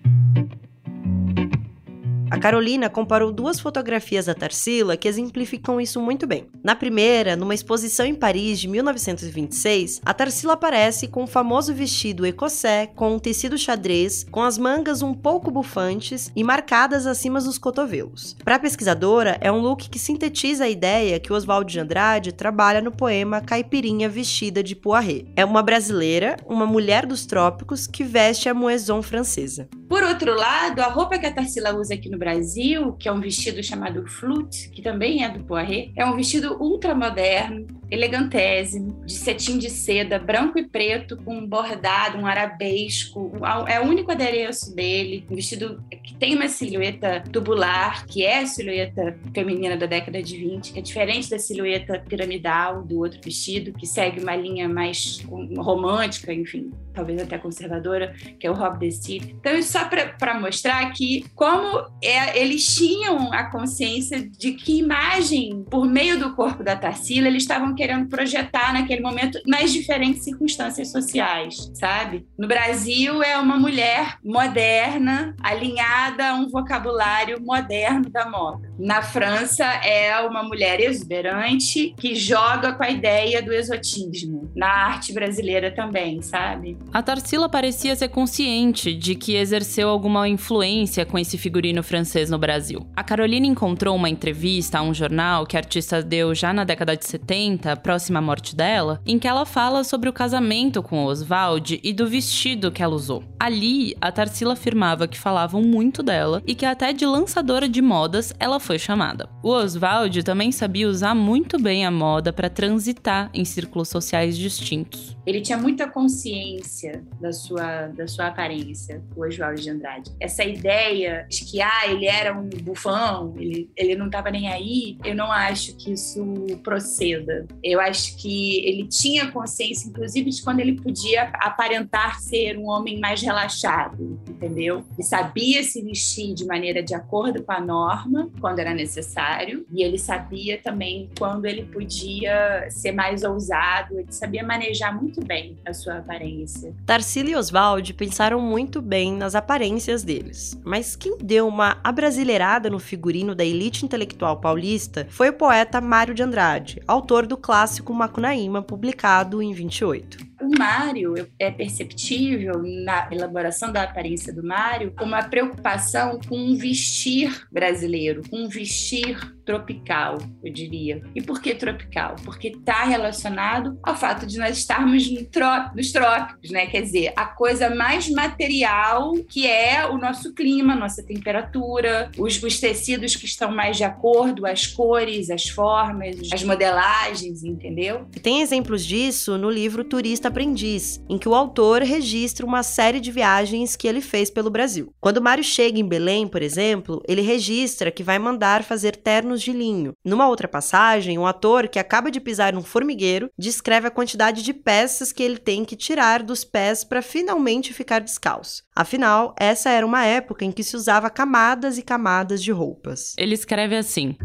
A 2.36 2.38
Carolina 2.38 2.90
comparou 2.90 3.32
duas 3.32 3.58
fotografias 3.58 4.26
da 4.26 4.34
Tarsila 4.34 4.94
que 4.94 5.08
exemplificam 5.08 5.80
isso 5.80 6.02
muito 6.02 6.26
bem. 6.26 6.46
Na 6.62 6.76
primeira, 6.76 7.34
numa 7.34 7.54
exposição 7.54 8.04
em 8.04 8.14
Paris 8.14 8.60
de 8.60 8.68
1926, 8.68 10.02
a 10.04 10.12
Tarsila 10.12 10.52
aparece 10.52 11.08
com 11.08 11.24
o 11.24 11.26
famoso 11.26 11.72
vestido 11.72 12.26
écossais 12.26 12.90
com 12.94 13.14
um 13.14 13.18
tecido 13.18 13.56
xadrez, 13.56 14.22
com 14.30 14.42
as 14.42 14.58
mangas 14.58 15.00
um 15.00 15.14
pouco 15.14 15.50
bufantes 15.50 16.30
e 16.36 16.44
marcadas 16.44 17.06
acima 17.06 17.40
dos 17.40 17.56
cotovelos. 17.56 18.36
Para 18.44 18.56
a 18.56 18.58
pesquisadora, 18.58 19.38
é 19.40 19.50
um 19.50 19.60
look 19.60 19.88
que 19.88 19.98
sintetiza 19.98 20.64
a 20.64 20.68
ideia 20.68 21.18
que 21.18 21.32
Oswald 21.32 21.72
de 21.72 21.80
Andrade 21.80 22.32
trabalha 22.32 22.82
no 22.82 22.92
poema 22.92 23.40
Caipirinha 23.40 24.10
Vestida 24.10 24.62
de 24.62 24.76
Poiré. 24.76 25.24
É 25.34 25.42
uma 25.42 25.62
brasileira, 25.62 26.36
uma 26.44 26.66
mulher 26.66 27.06
dos 27.06 27.24
trópicos 27.24 27.86
que 27.86 28.04
veste 28.04 28.46
a 28.46 28.52
moison 28.52 29.00
francesa. 29.00 29.66
Por 29.88 30.02
outro 30.02 30.34
lado, 30.34 30.80
a 30.80 30.88
roupa 30.88 31.16
que 31.16 31.26
a 31.26 31.32
Tarsila 31.32 31.72
usa 31.72 31.94
aqui 31.94 32.10
no 32.10 32.18
Brasil, 32.26 32.92
que 32.94 33.08
é 33.08 33.12
um 33.12 33.20
vestido 33.20 33.62
chamado 33.62 34.04
flute, 34.04 34.68
que 34.70 34.82
também 34.82 35.22
é 35.22 35.28
do 35.28 35.44
Poiré, 35.44 35.90
é 35.94 36.04
um 36.04 36.16
vestido 36.16 36.60
ultramoderno, 36.60 37.68
elegantésimo, 37.88 39.04
de 39.06 39.12
cetim 39.12 39.58
de 39.58 39.70
seda, 39.70 40.18
branco 40.18 40.58
e 40.58 40.66
preto, 40.66 41.16
com 41.18 41.36
um 41.36 41.46
bordado, 41.46 42.18
um 42.18 42.26
arabesco. 42.26 43.30
É 43.68 43.80
o 43.80 43.84
único 43.84 44.10
adereço 44.10 44.74
dele. 44.74 45.24
Um 45.30 45.36
vestido 45.36 45.80
tem 46.18 46.34
uma 46.34 46.48
silhueta 46.48 47.22
tubular, 47.32 48.06
que 48.06 48.24
é 48.24 48.40
a 48.40 48.46
silhueta 48.46 49.18
feminina 49.34 49.76
da 49.76 49.86
década 49.86 50.22
de 50.22 50.36
20, 50.36 50.72
que 50.72 50.78
é 50.78 50.82
diferente 50.82 51.30
da 51.30 51.38
silhueta 51.38 52.02
piramidal 52.08 52.82
do 52.82 52.98
outro 52.98 53.20
vestido, 53.22 53.72
que 53.72 53.86
segue 53.86 54.20
uma 54.20 54.34
linha 54.34 54.68
mais 54.68 55.20
romântica, 55.56 56.32
enfim, 56.32 56.70
talvez 56.92 57.20
até 57.20 57.38
conservadora, 57.38 58.14
que 58.38 58.46
é 58.46 58.50
o 58.50 58.54
Rob 58.54 58.78
de 58.78 58.90
Steve. 58.92 59.36
Então, 59.38 59.54
isso 59.54 59.72
só 59.72 59.84
para 59.84 60.40
mostrar 60.40 60.90
que 60.92 61.24
como 61.34 61.86
é, 62.02 62.40
eles 62.40 62.74
tinham 62.74 63.32
a 63.32 63.44
consciência 63.50 64.26
de 64.26 64.52
que 64.52 64.78
imagem, 64.78 65.64
por 65.70 65.86
meio 65.86 66.18
do 66.18 66.34
corpo 66.34 66.62
da 66.62 66.76
Tarsila, 66.76 67.28
eles 67.28 67.42
estavam 67.42 67.74
querendo 67.74 68.08
projetar 68.08 68.72
naquele 68.72 69.02
momento 69.02 69.38
nas 69.46 69.72
diferentes 69.72 70.24
circunstâncias 70.24 70.90
sociais, 70.90 71.70
sabe? 71.74 72.26
No 72.38 72.48
Brasil 72.48 73.22
é 73.22 73.38
uma 73.38 73.58
mulher 73.58 74.18
moderna, 74.24 75.34
alinhada 75.42 76.05
acostumada 76.06 76.30
a 76.30 76.34
um 76.34 76.48
vocabulário 76.48 77.40
moderno 77.40 78.08
da 78.08 78.28
moda. 78.28 78.65
Na 78.78 79.00
França, 79.00 79.64
é 79.64 80.20
uma 80.20 80.42
mulher 80.42 80.80
exuberante 80.80 81.94
que 81.96 82.14
joga 82.14 82.74
com 82.74 82.82
a 82.82 82.90
ideia 82.90 83.42
do 83.42 83.52
exotismo. 83.52 84.50
Na 84.54 84.68
arte 84.68 85.14
brasileira 85.14 85.70
também, 85.70 86.20
sabe? 86.20 86.76
A 86.92 87.02
Tarsila 87.02 87.48
parecia 87.48 87.96
ser 87.96 88.08
consciente 88.08 88.92
de 88.92 89.14
que 89.14 89.34
exerceu 89.34 89.88
alguma 89.88 90.28
influência 90.28 91.06
com 91.06 91.18
esse 91.18 91.38
figurino 91.38 91.82
francês 91.82 92.28
no 92.28 92.38
Brasil. 92.38 92.86
A 92.94 93.02
Carolina 93.02 93.46
encontrou 93.46 93.96
uma 93.96 94.10
entrevista 94.10 94.78
a 94.78 94.82
um 94.82 94.92
jornal 94.92 95.46
que 95.46 95.56
a 95.56 95.60
artista 95.60 96.02
deu 96.02 96.34
já 96.34 96.52
na 96.52 96.64
década 96.64 96.96
de 96.96 97.06
70, 97.06 97.76
próxima 97.76 98.18
à 98.18 98.22
morte 98.22 98.54
dela, 98.54 99.00
em 99.06 99.18
que 99.18 99.28
ela 99.28 99.46
fala 99.46 99.84
sobre 99.84 100.10
o 100.10 100.12
casamento 100.12 100.82
com 100.82 101.04
Oswald 101.04 101.80
e 101.82 101.92
do 101.94 102.06
vestido 102.06 102.70
que 102.70 102.82
ela 102.82 102.94
usou. 102.94 103.24
Ali, 103.40 103.96
a 104.00 104.12
Tarsila 104.12 104.52
afirmava 104.52 105.08
que 105.08 105.18
falavam 105.18 105.62
muito 105.62 106.02
dela 106.02 106.42
e 106.46 106.54
que 106.54 106.66
até 106.66 106.92
de 106.92 107.06
lançadora 107.06 107.68
de 107.68 107.80
modas 107.80 108.34
ela 108.38 108.60
foi 108.66 108.78
chamada. 108.78 109.28
O 109.42 109.50
Oswald 109.50 110.24
também 110.24 110.50
sabia 110.50 110.88
usar 110.88 111.14
muito 111.14 111.56
bem 111.56 111.86
a 111.86 111.90
moda 111.90 112.32
para 112.32 112.50
transitar 112.50 113.30
em 113.32 113.44
círculos 113.44 113.88
sociais 113.88 114.36
distintos. 114.36 115.16
Ele 115.24 115.40
tinha 115.40 115.56
muita 115.56 115.88
consciência 115.88 117.04
da 117.20 117.32
sua, 117.32 117.86
da 117.88 118.06
sua 118.06 118.26
aparência, 118.26 119.02
o 119.16 119.24
Oswald 119.24 119.62
de 119.62 119.70
Andrade. 119.70 120.10
Essa 120.20 120.44
ideia 120.44 121.26
de 121.28 121.44
que 121.44 121.60
ah, 121.60 121.86
ele 121.88 122.06
era 122.06 122.36
um 122.36 122.48
bufão, 122.48 123.34
ele, 123.36 123.70
ele 123.76 123.94
não 123.94 124.06
estava 124.06 124.30
nem 124.30 124.48
aí, 124.48 124.98
eu 125.04 125.14
não 125.14 125.30
acho 125.30 125.76
que 125.76 125.92
isso 125.92 126.24
proceda. 126.62 127.46
Eu 127.62 127.80
acho 127.80 128.16
que 128.16 128.64
ele 128.66 128.86
tinha 128.88 129.30
consciência, 129.30 129.88
inclusive, 129.88 130.30
de 130.30 130.42
quando 130.42 130.60
ele 130.60 130.80
podia 130.80 131.30
aparentar 131.34 132.20
ser 132.20 132.58
um 132.58 132.68
homem 132.68 132.98
mais 132.98 133.22
relaxado, 133.22 134.20
entendeu? 134.28 134.84
Ele 134.94 135.06
sabia 135.06 135.62
se 135.62 135.82
vestir 135.82 136.34
de 136.34 136.44
maneira 136.44 136.82
de 136.82 136.94
acordo 136.94 137.42
com 137.42 137.52
a 137.52 137.60
norma, 137.60 138.30
quando 138.56 138.60
era 138.60 138.74
necessário, 138.74 139.66
e 139.70 139.82
ele 139.82 139.98
sabia 139.98 140.58
também 140.58 141.10
quando 141.18 141.44
ele 141.44 141.64
podia 141.64 142.66
ser 142.70 142.92
mais 142.92 143.22
ousado, 143.22 143.98
ele 143.98 144.10
sabia 144.10 144.42
manejar 144.42 144.98
muito 144.98 145.22
bem 145.22 145.58
a 145.66 145.74
sua 145.74 145.98
aparência. 145.98 146.74
Tarsila 146.86 147.30
e 147.30 147.36
Oswald 147.36 147.92
pensaram 147.92 148.40
muito 148.40 148.80
bem 148.80 149.12
nas 149.12 149.34
aparências 149.34 150.02
deles, 150.02 150.58
mas 150.64 150.96
quem 150.96 151.18
deu 151.18 151.46
uma 151.46 151.78
abrasileirada 151.84 152.70
no 152.70 152.78
figurino 152.78 153.34
da 153.34 153.44
elite 153.44 153.84
intelectual 153.84 154.38
paulista 154.38 155.06
foi 155.10 155.28
o 155.28 155.34
poeta 155.34 155.80
Mário 155.80 156.14
de 156.14 156.22
Andrade, 156.22 156.80
autor 156.86 157.26
do 157.26 157.36
clássico 157.36 157.92
Macunaíma, 157.92 158.62
publicado 158.62 159.42
em 159.42 159.52
28 159.52 160.35
o 160.40 160.58
Mário 160.58 161.14
é 161.38 161.50
perceptível 161.50 162.62
na 162.62 163.08
elaboração 163.10 163.72
da 163.72 163.82
aparência 163.82 164.32
do 164.32 164.42
Mário 164.42 164.94
uma 165.00 165.22
preocupação 165.22 166.18
com 166.28 166.36
um 166.36 166.56
vestir 166.56 167.46
brasileiro, 167.50 168.22
com 168.28 168.44
um 168.44 168.48
vestir 168.48 169.18
tropical, 169.46 170.18
eu 170.42 170.52
diria. 170.52 171.02
E 171.14 171.22
por 171.22 171.40
que 171.40 171.54
tropical? 171.54 172.16
Porque 172.24 172.48
está 172.48 172.84
relacionado 172.84 173.78
ao 173.82 173.96
fato 173.96 174.26
de 174.26 174.38
nós 174.38 174.58
estarmos 174.58 175.08
no 175.08 175.26
nos 175.74 175.92
trópicos, 175.92 176.50
né? 176.50 176.66
Quer 176.66 176.82
dizer, 176.82 177.12
a 177.14 177.26
coisa 177.26 177.70
mais 177.70 178.10
material 178.10 179.12
que 179.28 179.46
é 179.46 179.86
o 179.86 179.98
nosso 179.98 180.34
clima, 180.34 180.74
nossa 180.74 181.02
temperatura, 181.02 182.10
os, 182.18 182.42
os 182.42 182.58
tecidos 182.58 183.14
que 183.14 183.26
estão 183.26 183.52
mais 183.52 183.76
de 183.76 183.84
acordo, 183.84 184.46
as 184.46 184.66
cores, 184.66 185.30
as 185.30 185.48
formas, 185.48 186.16
as 186.32 186.42
modelagens, 186.42 187.44
entendeu? 187.44 188.06
E 188.14 188.20
tem 188.20 188.40
exemplos 188.40 188.84
disso 188.84 189.38
no 189.38 189.50
livro 189.50 189.84
Turista 189.84 190.28
Aprendiz, 190.28 191.00
em 191.08 191.18
que 191.18 191.28
o 191.28 191.34
autor 191.34 191.82
registra 191.82 192.44
uma 192.44 192.62
série 192.62 192.98
de 192.98 193.12
viagens 193.12 193.76
que 193.76 193.86
ele 193.86 194.00
fez 194.00 194.30
pelo 194.30 194.50
Brasil. 194.50 194.92
Quando 195.00 195.22
Mário 195.22 195.44
chega 195.44 195.78
em 195.78 195.86
Belém, 195.86 196.26
por 196.26 196.42
exemplo, 196.42 197.02
ele 197.06 197.22
registra 197.22 197.90
que 197.90 198.02
vai 198.02 198.18
mandar 198.18 198.64
fazer 198.64 198.96
ternos 198.96 199.35
de 199.40 199.52
linho. 199.52 199.92
Numa 200.04 200.28
outra 200.28 200.48
passagem, 200.48 201.18
um 201.18 201.26
ator 201.26 201.68
que 201.68 201.78
acaba 201.78 202.10
de 202.10 202.20
pisar 202.20 202.52
num 202.52 202.62
formigueiro 202.62 203.30
descreve 203.38 203.88
a 203.88 203.90
quantidade 203.90 204.42
de 204.42 204.52
peças 204.52 205.12
que 205.12 205.22
ele 205.22 205.38
tem 205.38 205.64
que 205.64 205.76
tirar 205.76 206.22
dos 206.22 206.44
pés 206.44 206.84
para 206.84 207.02
finalmente 207.02 207.72
ficar 207.72 208.00
descalço. 208.00 208.62
Afinal, 208.74 209.34
essa 209.38 209.70
era 209.70 209.86
uma 209.86 210.04
época 210.04 210.44
em 210.44 210.52
que 210.52 210.62
se 210.62 210.76
usava 210.76 211.10
camadas 211.10 211.78
e 211.78 211.82
camadas 211.82 212.42
de 212.42 212.52
roupas. 212.52 213.14
Ele 213.18 213.34
escreve 213.34 213.76
assim: 213.76 214.16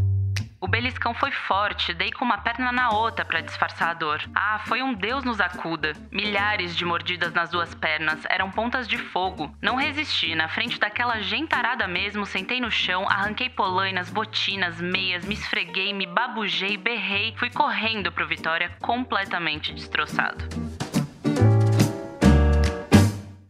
o 0.61 0.67
beliscão 0.67 1.11
foi 1.15 1.31
forte, 1.31 1.91
dei 1.91 2.11
com 2.11 2.23
uma 2.23 2.37
perna 2.37 2.71
na 2.71 2.91
outra 2.91 3.25
para 3.25 3.41
disfarçar 3.41 3.89
a 3.89 3.93
dor. 3.95 4.21
Ah, 4.35 4.61
foi 4.67 4.83
um 4.83 4.93
Deus 4.93 5.23
nos 5.23 5.41
acuda. 5.41 5.93
Milhares 6.11 6.75
de 6.75 6.85
mordidas 6.85 7.33
nas 7.33 7.49
duas 7.49 7.73
pernas, 7.73 8.23
eram 8.29 8.51
pontas 8.51 8.87
de 8.87 8.99
fogo. 8.99 9.51
Não 9.59 9.75
resisti, 9.75 10.35
na 10.35 10.47
frente 10.47 10.79
daquela 10.79 11.19
gentarada 11.19 11.87
mesmo, 11.87 12.27
sentei 12.27 12.61
no 12.61 12.69
chão, 12.69 13.07
arranquei 13.09 13.49
polainas, 13.49 14.11
botinas, 14.11 14.79
meias, 14.79 15.25
me 15.25 15.33
esfreguei, 15.33 15.93
me 15.93 16.05
babujei, 16.05 16.77
berrei, 16.77 17.33
fui 17.37 17.49
correndo 17.49 18.11
pro 18.11 18.27
Vitória 18.27 18.71
completamente 18.79 19.73
destroçado. 19.73 20.70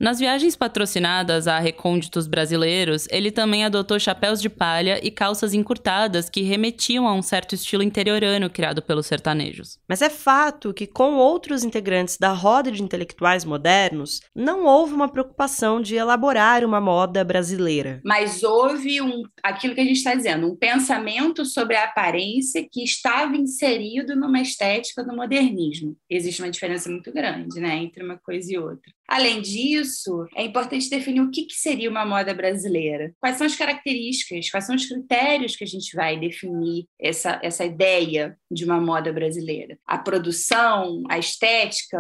Nas 0.02 0.18
viagens 0.18 0.56
patrocinadas 0.56 1.48
a 1.48 1.60
recônditos 1.60 2.26
brasileiros, 2.26 3.08
ele 3.12 3.30
também 3.30 3.64
adotou 3.64 4.00
chapéus 4.00 4.42
de 4.42 4.50
palha 4.50 5.00
e 5.06 5.12
calças 5.12 5.54
encurtadas 5.54 6.28
que 6.28 6.42
remetiam 6.42 7.08
a 7.08 7.14
um 7.14 7.22
certo 7.22 7.54
estilo 7.54 7.84
interiorano 7.84 8.50
criado 8.50 8.82
pelos 8.82 9.06
sertanejos. 9.06 9.78
Mas 9.88 10.02
é 10.02 10.10
fato 10.10 10.74
que, 10.74 10.88
com 10.88 11.18
outros 11.18 11.64
integrantes 11.64 12.18
da 12.18 12.34
roda 12.34 12.72
de 12.72 12.82
intelectuais 12.82 13.46
modernos, 13.46 14.22
não 14.36 14.66
houve 14.66 14.92
uma 14.92 15.08
preocupação 15.08 15.80
de 15.80 15.94
elaborar 15.94 16.66
uma 16.66 16.82
moda 16.82 17.24
brasileira. 17.24 18.02
Mas 18.04 18.42
houve 18.42 19.04
um, 19.04 19.22
aquilo 19.44 19.76
que 19.76 19.82
a 19.82 19.86
gente 19.86 19.98
está 19.98 20.16
dizendo, 20.16 20.48
um 20.48 20.56
pensamento 20.56 21.46
sobre 21.46 21.76
a 21.76 21.84
aparência 21.84 22.68
que 22.68 22.84
estava 22.84 23.38
inserido 23.38 24.16
numa 24.16 24.42
estética 24.42 25.04
do 25.04 25.16
modernismo. 25.16 25.96
Existe 26.10 26.42
uma 26.42 26.50
diferença 26.50 26.90
muito 26.90 27.14
grande 27.14 27.60
né, 27.60 27.76
entre 27.76 28.04
uma 28.04 28.18
coisa 28.18 28.52
e 28.52 28.58
outra. 28.58 28.92
Além 29.12 29.42
disso, 29.42 29.91
é 30.36 30.44
importante 30.44 30.90
definir 30.90 31.22
o 31.22 31.32
que, 31.32 31.46
que 31.46 31.56
seria 31.56 31.90
uma 31.90 32.06
moda 32.06 32.34
brasileira. 32.34 33.14
Quais 33.20 33.38
são 33.38 33.48
as 33.48 33.56
características, 33.56 34.50
quais 34.50 34.66
são 34.66 34.76
os 34.76 34.86
critérios 34.86 35.56
que 35.56 35.64
a 35.64 35.68
gente 35.68 35.96
vai 35.96 36.20
definir 36.20 36.86
essa, 37.00 37.40
essa 37.44 37.66
ideia 37.66 38.38
de 38.50 38.66
uma 38.66 38.80
moda 38.80 39.12
brasileira. 39.12 39.78
A 39.86 39.98
produção, 39.98 41.04
a 41.10 41.18
estética, 41.18 41.98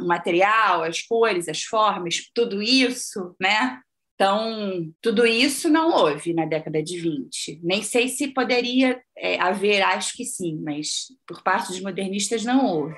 o 0.00 0.06
material, 0.06 0.82
as 0.82 1.02
cores, 1.02 1.48
as 1.48 1.62
formas, 1.62 2.30
tudo 2.34 2.62
isso, 2.62 3.34
né? 3.40 3.78
Então, 4.14 4.92
tudo 5.00 5.26
isso 5.26 5.68
não 5.68 5.90
houve 5.90 6.32
na 6.32 6.46
década 6.46 6.80
de 6.80 6.96
20. 6.98 7.60
Nem 7.62 7.82
sei 7.82 8.08
se 8.08 8.28
poderia 8.28 9.02
é, 9.18 9.40
haver, 9.40 9.82
acho 9.82 10.16
que 10.16 10.24
sim, 10.24 10.60
mas 10.62 11.06
por 11.26 11.42
parte 11.42 11.68
dos 11.68 11.80
modernistas 11.80 12.44
não 12.44 12.64
houve. 12.64 12.94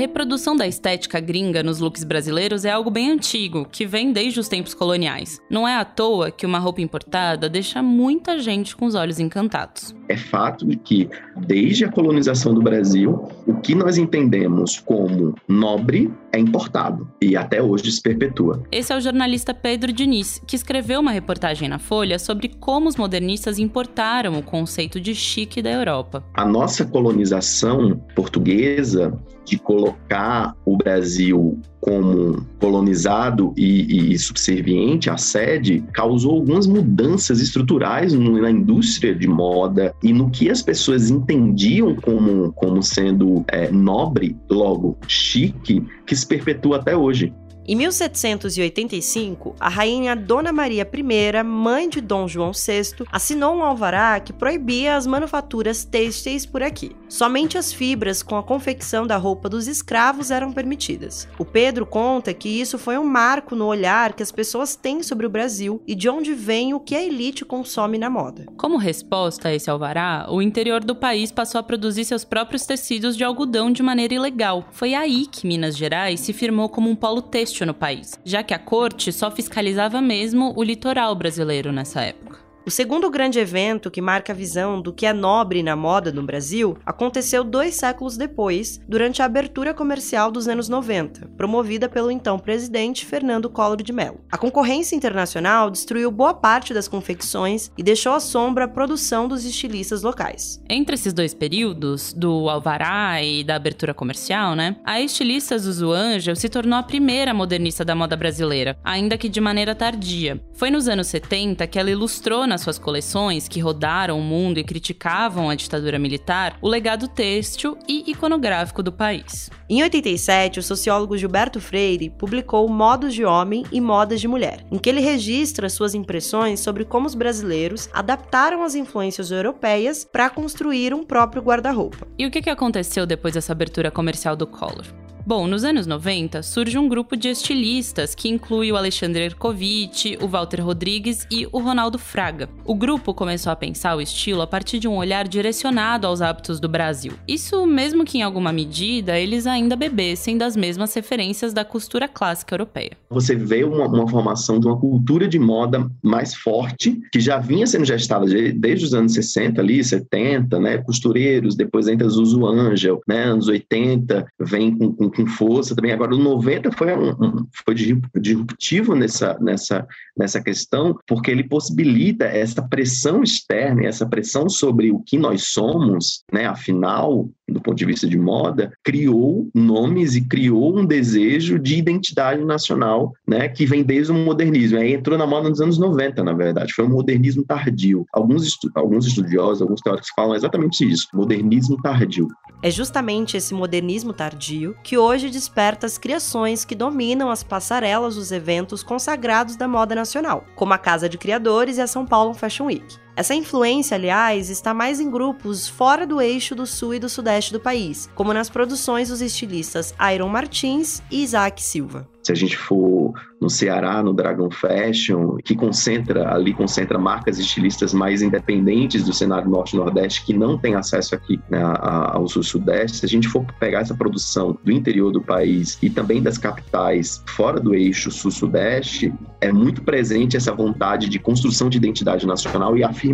Reprodução 0.00 0.56
da 0.56 0.66
estética 0.66 1.20
gringa 1.20 1.62
nos 1.62 1.78
looks 1.78 2.04
brasileiros 2.04 2.64
é 2.64 2.70
algo 2.70 2.90
bem 2.90 3.10
antigo, 3.10 3.68
que 3.70 3.84
vem 3.84 4.12
desde 4.12 4.40
os 4.40 4.48
tempos 4.48 4.72
coloniais. 4.72 5.38
Não 5.50 5.68
é 5.68 5.76
à 5.76 5.84
toa 5.84 6.30
que 6.30 6.46
uma 6.46 6.58
roupa 6.58 6.80
importada 6.80 7.50
deixa 7.50 7.82
muita 7.82 8.38
gente 8.38 8.74
com 8.74 8.86
os 8.86 8.94
olhos 8.94 9.20
encantados. 9.20 9.94
É 10.08 10.16
fato 10.16 10.66
de 10.66 10.76
que, 10.76 11.08
desde 11.46 11.84
a 11.84 11.92
colonização 11.92 12.54
do 12.54 12.62
Brasil, 12.62 13.28
o 13.46 13.54
que 13.60 13.74
nós 13.74 13.98
entendemos 13.98 14.80
como 14.80 15.34
nobre 15.46 16.10
é 16.32 16.38
importado 16.38 17.06
e 17.20 17.36
até 17.36 17.62
hoje 17.62 17.92
se 17.92 18.02
perpetua. 18.02 18.62
Esse 18.72 18.92
é 18.92 18.96
o 18.96 19.00
jornalista 19.00 19.52
Pedro 19.52 19.92
Diniz, 19.92 20.40
que 20.46 20.56
escreveu 20.56 21.00
uma 21.00 21.10
reportagem 21.10 21.68
na 21.68 21.78
Folha 21.78 22.18
sobre 22.18 22.48
como 22.48 22.88
os 22.88 22.96
modernistas 22.96 23.58
importaram 23.58 24.38
o 24.38 24.42
conceito 24.42 24.98
de 24.98 25.14
chique 25.14 25.60
da 25.60 25.70
Europa. 25.70 26.24
A 26.34 26.46
nossa 26.46 26.86
colonização 26.86 28.00
portuguesa 28.14 29.20
de 29.50 29.58
colocar 29.58 30.54
o 30.64 30.76
Brasil 30.76 31.58
como 31.80 32.46
colonizado 32.60 33.52
e, 33.56 34.12
e, 34.12 34.18
subserviente 34.18 35.10
à 35.10 35.16
sede 35.16 35.82
causou 35.92 36.36
algumas 36.36 36.66
mudanças 36.66 37.40
estruturais 37.40 38.12
na 38.12 38.50
indústria 38.50 39.14
de 39.14 39.26
moda 39.26 39.92
e 40.02 40.12
no 40.12 40.30
que 40.30 40.50
as 40.50 40.62
pessoas 40.62 41.10
entendiam 41.10 41.96
como, 41.96 42.52
como 42.52 42.82
sendo 42.82 43.44
é, 43.48 43.70
nobre, 43.72 44.36
logo 44.48 44.96
chique, 45.08 45.82
que 46.06 46.14
se 46.14 46.26
perpetua 46.26 46.76
até 46.76 46.96
hoje. 46.96 47.32
Em 47.70 47.76
1785, 47.76 49.54
a 49.60 49.68
rainha 49.68 50.16
Dona 50.16 50.52
Maria 50.52 50.82
I, 50.92 51.42
mãe 51.44 51.88
de 51.88 52.00
Dom 52.00 52.26
João 52.26 52.50
VI, 52.50 53.06
assinou 53.12 53.54
um 53.54 53.62
alvará 53.62 54.18
que 54.18 54.32
proibia 54.32 54.96
as 54.96 55.06
manufaturas 55.06 55.84
têxteis 55.84 56.44
por 56.44 56.64
aqui. 56.64 56.96
Somente 57.08 57.56
as 57.56 57.72
fibras 57.72 58.24
com 58.24 58.36
a 58.36 58.42
confecção 58.42 59.06
da 59.06 59.16
roupa 59.16 59.48
dos 59.48 59.68
escravos 59.68 60.32
eram 60.32 60.52
permitidas. 60.52 61.28
O 61.38 61.44
Pedro 61.44 61.86
conta 61.86 62.34
que 62.34 62.48
isso 62.48 62.76
foi 62.76 62.98
um 62.98 63.04
marco 63.04 63.54
no 63.54 63.66
olhar 63.66 64.14
que 64.14 64.22
as 64.24 64.32
pessoas 64.32 64.74
têm 64.74 65.00
sobre 65.04 65.24
o 65.24 65.30
Brasil 65.30 65.80
e 65.86 65.94
de 65.94 66.08
onde 66.08 66.34
vem 66.34 66.74
o 66.74 66.80
que 66.80 66.96
a 66.96 67.04
elite 67.04 67.44
consome 67.44 67.98
na 67.98 68.10
moda. 68.10 68.46
Como 68.56 68.78
resposta 68.78 69.48
a 69.48 69.54
esse 69.54 69.70
alvará, 69.70 70.26
o 70.28 70.42
interior 70.42 70.82
do 70.82 70.96
país 70.96 71.30
passou 71.30 71.60
a 71.60 71.62
produzir 71.62 72.04
seus 72.04 72.24
próprios 72.24 72.66
tecidos 72.66 73.16
de 73.16 73.22
algodão 73.22 73.70
de 73.70 73.80
maneira 73.80 74.14
ilegal. 74.14 74.64
Foi 74.72 74.92
aí 74.92 75.24
que 75.26 75.46
Minas 75.46 75.76
Gerais 75.76 76.18
se 76.18 76.32
firmou 76.32 76.68
como 76.68 76.90
um 76.90 76.96
polo 76.96 77.22
têxtil 77.22 77.59
têxtil 77.60 77.66
no 77.66 77.74
país, 77.74 78.18
já 78.24 78.42
que 78.42 78.54
a 78.54 78.58
corte 78.58 79.12
só 79.12 79.30
fiscalizava 79.30 80.00
mesmo 80.00 80.52
o 80.56 80.62
litoral 80.62 81.14
brasileiro 81.14 81.72
nessa 81.72 82.00
época. 82.02 82.49
O 82.66 82.70
segundo 82.70 83.10
grande 83.10 83.38
evento 83.38 83.90
que 83.90 84.02
marca 84.02 84.32
a 84.32 84.36
visão 84.36 84.82
do 84.82 84.92
que 84.92 85.06
é 85.06 85.14
nobre 85.14 85.62
na 85.62 85.74
moda 85.74 86.12
no 86.12 86.22
Brasil 86.22 86.76
aconteceu 86.84 87.42
dois 87.42 87.74
séculos 87.74 88.18
depois, 88.18 88.78
durante 88.86 89.22
a 89.22 89.24
abertura 89.24 89.72
comercial 89.72 90.30
dos 90.30 90.46
anos 90.46 90.68
90, 90.68 91.28
promovida 91.38 91.88
pelo 91.88 92.10
então 92.10 92.38
presidente 92.38 93.06
Fernando 93.06 93.48
Collor 93.48 93.82
de 93.82 93.94
Mello. 93.94 94.20
A 94.30 94.36
concorrência 94.36 94.94
internacional 94.94 95.70
destruiu 95.70 96.10
boa 96.10 96.34
parte 96.34 96.74
das 96.74 96.86
confecções 96.86 97.70
e 97.78 97.82
deixou 97.82 98.12
à 98.12 98.20
sombra 98.20 98.66
a 98.66 98.68
produção 98.68 99.26
dos 99.26 99.46
estilistas 99.46 100.02
locais. 100.02 100.62
Entre 100.68 100.94
esses 100.94 101.14
dois 101.14 101.32
períodos, 101.32 102.12
do 102.12 102.50
alvará 102.50 103.22
e 103.22 103.42
da 103.42 103.56
abertura 103.56 103.94
comercial, 103.94 104.54
né, 104.54 104.76
a 104.84 105.00
estilista 105.00 105.58
Zuzu 105.58 105.92
Angel 105.92 106.36
se 106.36 106.48
tornou 106.50 106.78
a 106.78 106.82
primeira 106.82 107.32
modernista 107.32 107.86
da 107.86 107.94
moda 107.94 108.16
brasileira, 108.16 108.76
ainda 108.84 109.16
que 109.16 109.30
de 109.30 109.40
maneira 109.40 109.74
tardia. 109.74 110.38
Foi 110.52 110.70
nos 110.70 110.88
anos 110.88 111.06
70 111.06 111.66
que 111.66 111.78
ela 111.78 111.90
ilustrou 111.90 112.46
nas 112.50 112.60
suas 112.60 112.78
coleções, 112.78 113.48
que 113.48 113.60
rodaram 113.60 114.18
o 114.18 114.22
mundo 114.22 114.58
e 114.58 114.64
criticavam 114.64 115.48
a 115.48 115.54
ditadura 115.54 115.98
militar, 115.98 116.58
o 116.60 116.68
legado 116.68 117.08
têxtil 117.08 117.78
e 117.88 118.10
iconográfico 118.10 118.82
do 118.82 118.92
país. 118.92 119.48
Em 119.68 119.82
87, 119.82 120.58
o 120.58 120.62
sociólogo 120.62 121.16
Gilberto 121.16 121.60
Freire 121.60 122.10
publicou 122.10 122.68
Modos 122.68 123.14
de 123.14 123.24
Homem 123.24 123.64
e 123.72 123.80
Modas 123.80 124.20
de 124.20 124.28
Mulher, 124.28 124.66
em 124.70 124.78
que 124.78 124.90
ele 124.90 125.00
registra 125.00 125.70
suas 125.70 125.94
impressões 125.94 126.60
sobre 126.60 126.84
como 126.84 127.06
os 127.06 127.14
brasileiros 127.14 127.88
adaptaram 127.92 128.62
as 128.62 128.74
influências 128.74 129.30
europeias 129.30 130.04
para 130.04 130.28
construir 130.28 130.92
um 130.92 131.04
próprio 131.04 131.40
guarda-roupa. 131.40 132.06
E 132.18 132.26
o 132.26 132.30
que 132.30 132.50
aconteceu 132.50 133.06
depois 133.06 133.34
dessa 133.34 133.52
abertura 133.52 133.90
comercial 133.90 134.34
do 134.34 134.46
Collor? 134.46 134.86
Bom, 135.26 135.46
nos 135.46 135.64
anos 135.64 135.86
90 135.86 136.42
surge 136.42 136.78
um 136.78 136.88
grupo 136.88 137.14
de 137.16 137.28
estilistas 137.28 138.14
que 138.14 138.28
inclui 138.28 138.72
o 138.72 138.76
Alexandre 138.76 139.24
Erkovitch, 139.24 140.16
o 140.20 140.26
Walter 140.26 140.64
Rodrigues 140.64 141.26
e 141.30 141.46
o 141.52 141.58
Ronaldo 141.58 141.98
Fraga. 141.98 142.48
O 142.64 142.74
grupo 142.74 143.12
começou 143.12 143.52
a 143.52 143.56
pensar 143.56 143.96
o 143.96 144.00
estilo 144.00 144.40
a 144.40 144.46
partir 144.46 144.78
de 144.78 144.88
um 144.88 144.96
olhar 144.96 145.28
direcionado 145.28 146.06
aos 146.06 146.22
hábitos 146.22 146.58
do 146.58 146.68
Brasil. 146.68 147.12
Isso 147.28 147.66
mesmo 147.66 148.04
que 148.04 148.18
em 148.18 148.22
alguma 148.22 148.52
medida 148.52 149.18
eles 149.18 149.46
ainda 149.46 149.76
bebessem 149.76 150.38
das 150.38 150.56
mesmas 150.56 150.94
referências 150.94 151.52
da 151.52 151.64
costura 151.64 152.08
clássica 152.08 152.54
europeia. 152.54 152.92
Você 153.10 153.36
vê 153.36 153.62
uma, 153.62 153.86
uma 153.86 154.08
formação 154.08 154.58
de 154.58 154.66
uma 154.66 154.78
cultura 154.78 155.28
de 155.28 155.38
moda 155.38 155.88
mais 156.02 156.34
forte, 156.34 156.98
que 157.12 157.20
já 157.20 157.38
vinha 157.38 157.66
sendo 157.66 157.84
gestada 157.84 158.26
desde 158.54 158.86
os 158.86 158.94
anos 158.94 159.12
60 159.12 159.60
ali, 159.60 159.84
70, 159.84 160.58
né? 160.58 160.78
Costureiros, 160.78 161.54
depois 161.54 161.88
entra 161.88 162.08
Zuzu 162.08 162.46
Angel, 162.46 163.00
né? 163.06 163.24
Anos 163.24 163.48
80, 163.48 164.26
vem 164.40 164.76
com, 164.76 164.92
com 164.92 165.19
com 165.20 165.26
força 165.26 165.74
também. 165.74 165.92
Agora, 165.92 166.14
o 166.14 166.18
90 166.18 166.72
foi, 166.72 166.94
um, 166.96 167.46
foi 167.64 167.74
disruptivo 168.20 168.94
nessa, 168.94 169.38
nessa, 169.40 169.86
nessa 170.16 170.42
questão, 170.42 170.98
porque 171.06 171.30
ele 171.30 171.44
possibilita 171.44 172.24
essa 172.24 172.62
pressão 172.62 173.22
externa, 173.22 173.84
essa 173.84 174.06
pressão 174.06 174.48
sobre 174.48 174.90
o 174.90 175.00
que 175.00 175.18
nós 175.18 175.48
somos, 175.48 176.22
né? 176.32 176.46
Afinal, 176.46 177.28
do 177.48 177.60
ponto 177.60 177.76
de 177.76 177.84
vista 177.84 178.08
de 178.08 178.18
moda, 178.18 178.72
criou 178.82 179.48
nomes 179.54 180.14
e 180.14 180.26
criou 180.26 180.78
um 180.78 180.84
desejo 180.84 181.58
de 181.58 181.76
identidade 181.76 182.44
nacional, 182.44 183.12
né? 183.26 183.48
Que 183.48 183.66
vem 183.66 183.82
desde 183.82 184.12
o 184.12 184.14
modernismo. 184.14 184.78
Aí 184.78 184.94
entrou 184.94 185.18
na 185.18 185.26
moda 185.26 185.48
nos 185.48 185.60
anos 185.60 185.78
90, 185.78 186.22
na 186.22 186.32
verdade. 186.32 186.72
Foi 186.72 186.84
um 186.84 186.90
modernismo 186.90 187.44
tardio. 187.44 188.04
Alguns, 188.12 188.46
estu 188.46 188.70
alguns 188.74 189.06
estudiosos, 189.06 189.62
alguns 189.62 189.80
teóricos 189.80 190.10
falam 190.14 190.34
exatamente 190.34 190.88
isso: 190.88 191.08
modernismo 191.12 191.76
tardio. 191.82 192.28
É 192.62 192.70
justamente 192.70 193.36
esse 193.36 193.54
modernismo 193.54 194.12
tardio 194.12 194.76
que 194.84 194.96
hoje 195.00 195.30
desperta 195.30 195.86
as 195.86 195.98
criações 195.98 196.64
que 196.64 196.74
dominam 196.74 197.30
as 197.30 197.42
passarelas 197.42 198.14
dos 198.14 198.30
eventos 198.30 198.82
consagrados 198.82 199.56
da 199.56 199.66
moda 199.66 199.94
nacional, 199.94 200.44
como 200.54 200.72
a 200.72 200.78
Casa 200.78 201.08
de 201.08 201.18
Criadores 201.18 201.78
e 201.78 201.80
a 201.80 201.86
São 201.86 202.06
Paulo 202.06 202.34
Fashion 202.34 202.66
Week. 202.66 202.98
Essa 203.20 203.34
influência, 203.34 203.96
aliás, 203.96 204.48
está 204.48 204.72
mais 204.72 204.98
em 204.98 205.10
grupos 205.10 205.68
fora 205.68 206.06
do 206.06 206.22
eixo 206.22 206.54
do 206.54 206.66
sul 206.66 206.94
e 206.94 206.98
do 206.98 207.06
sudeste 207.06 207.52
do 207.52 207.60
país, 207.60 208.08
como 208.14 208.32
nas 208.32 208.48
produções 208.48 209.10
dos 209.10 209.20
estilistas 209.20 209.94
Iron 210.14 210.30
Martins 210.30 211.02
e 211.10 211.22
Isaac 211.22 211.62
Silva. 211.62 212.08
Se 212.22 212.32
a 212.32 212.34
gente 212.34 212.56
for 212.56 213.12
no 213.40 213.48
Ceará, 213.48 214.02
no 214.02 214.12
Dragon 214.12 214.50
Fashion, 214.50 215.36
que 215.42 215.54
concentra 215.54 216.34
ali 216.34 216.52
concentra 216.52 216.98
marcas 216.98 217.38
estilistas 217.38 217.94
mais 217.94 218.20
independentes 218.20 219.04
do 219.04 219.12
cenário 219.12 219.48
norte-nordeste 219.48 220.26
que 220.26 220.34
não 220.34 220.58
tem 220.58 220.74
acesso 220.74 221.14
aqui 221.14 221.40
né, 221.50 221.60
ao 221.62 222.28
sul-sudeste. 222.28 222.98
Se 222.98 223.06
a 223.06 223.08
gente 223.08 223.26
for 223.26 223.44
pegar 223.58 223.80
essa 223.80 223.94
produção 223.94 224.58
do 224.62 224.70
interior 224.70 225.10
do 225.10 225.22
país 225.22 225.78
e 225.82 225.88
também 225.88 226.22
das 226.22 226.36
capitais 226.36 227.22
fora 227.26 227.58
do 227.58 227.74
eixo 227.74 228.10
sul-sudeste, 228.10 229.12
é 229.40 229.50
muito 229.50 229.82
presente 229.82 230.36
essa 230.36 230.52
vontade 230.54 231.08
de 231.08 231.18
construção 231.18 231.70
de 231.70 231.78
identidade 231.78 232.26
nacional 232.26 232.76
e 232.76 232.84
afirmação 232.84 233.09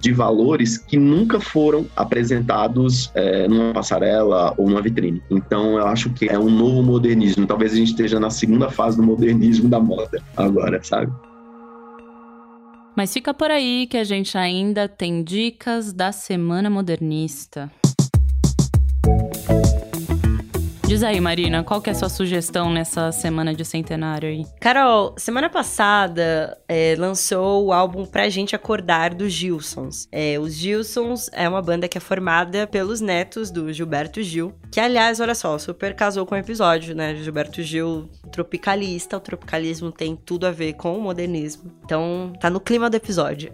de 0.00 0.12
valores 0.12 0.78
que 0.78 0.96
nunca 0.96 1.40
foram 1.40 1.86
apresentados 1.96 3.10
é, 3.14 3.46
numa 3.48 3.72
passarela 3.72 4.54
ou 4.56 4.68
numa 4.68 4.82
vitrine. 4.82 5.22
Então, 5.30 5.78
eu 5.78 5.86
acho 5.86 6.10
que 6.10 6.28
é 6.28 6.38
um 6.38 6.50
novo 6.50 6.82
modernismo. 6.82 7.46
Talvez 7.46 7.72
a 7.72 7.76
gente 7.76 7.88
esteja 7.88 8.20
na 8.20 8.30
segunda 8.30 8.70
fase 8.70 8.96
do 8.96 9.02
modernismo 9.02 9.68
da 9.68 9.80
moda 9.80 10.22
agora, 10.36 10.82
sabe? 10.82 11.12
Mas 12.96 13.12
fica 13.12 13.34
por 13.34 13.50
aí 13.50 13.86
que 13.88 13.96
a 13.96 14.04
gente 14.04 14.38
ainda 14.38 14.88
tem 14.88 15.22
dicas 15.24 15.92
da 15.92 16.12
Semana 16.12 16.70
Modernista. 16.70 17.70
Diz 20.86 21.02
aí, 21.02 21.18
Marina, 21.18 21.64
qual 21.64 21.80
que 21.80 21.88
é 21.88 21.92
a 21.92 21.94
sua 21.94 22.10
sugestão 22.10 22.70
nessa 22.70 23.10
semana 23.10 23.54
de 23.54 23.64
centenário 23.64 24.28
aí? 24.28 24.44
Carol, 24.60 25.14
semana 25.16 25.48
passada 25.48 26.58
é, 26.68 26.94
lançou 26.98 27.64
o 27.64 27.72
álbum 27.72 28.04
Pra 28.04 28.28
Gente 28.28 28.54
Acordar 28.54 29.14
dos 29.14 29.32
Gilsons. 29.32 30.06
É, 30.12 30.38
os 30.38 30.54
Gilsons 30.54 31.30
é 31.32 31.48
uma 31.48 31.62
banda 31.62 31.88
que 31.88 31.96
é 31.96 32.00
formada 32.00 32.66
pelos 32.66 33.00
netos 33.00 33.50
do 33.50 33.72
Gilberto 33.72 34.22
Gil, 34.22 34.54
que 34.70 34.78
aliás, 34.78 35.20
olha 35.20 35.34
só, 35.34 35.58
super 35.58 35.96
casou 35.96 36.26
com 36.26 36.34
o 36.34 36.38
episódio, 36.38 36.94
né? 36.94 37.16
Gilberto 37.16 37.62
Gil, 37.62 38.10
tropicalista, 38.30 39.16
o 39.16 39.20
tropicalismo 39.20 39.90
tem 39.90 40.14
tudo 40.14 40.46
a 40.46 40.50
ver 40.50 40.74
com 40.74 40.98
o 40.98 41.00
modernismo. 41.00 41.72
Então, 41.82 42.32
tá 42.38 42.50
no 42.50 42.60
clima 42.60 42.90
do 42.90 42.96
episódio. 42.96 43.50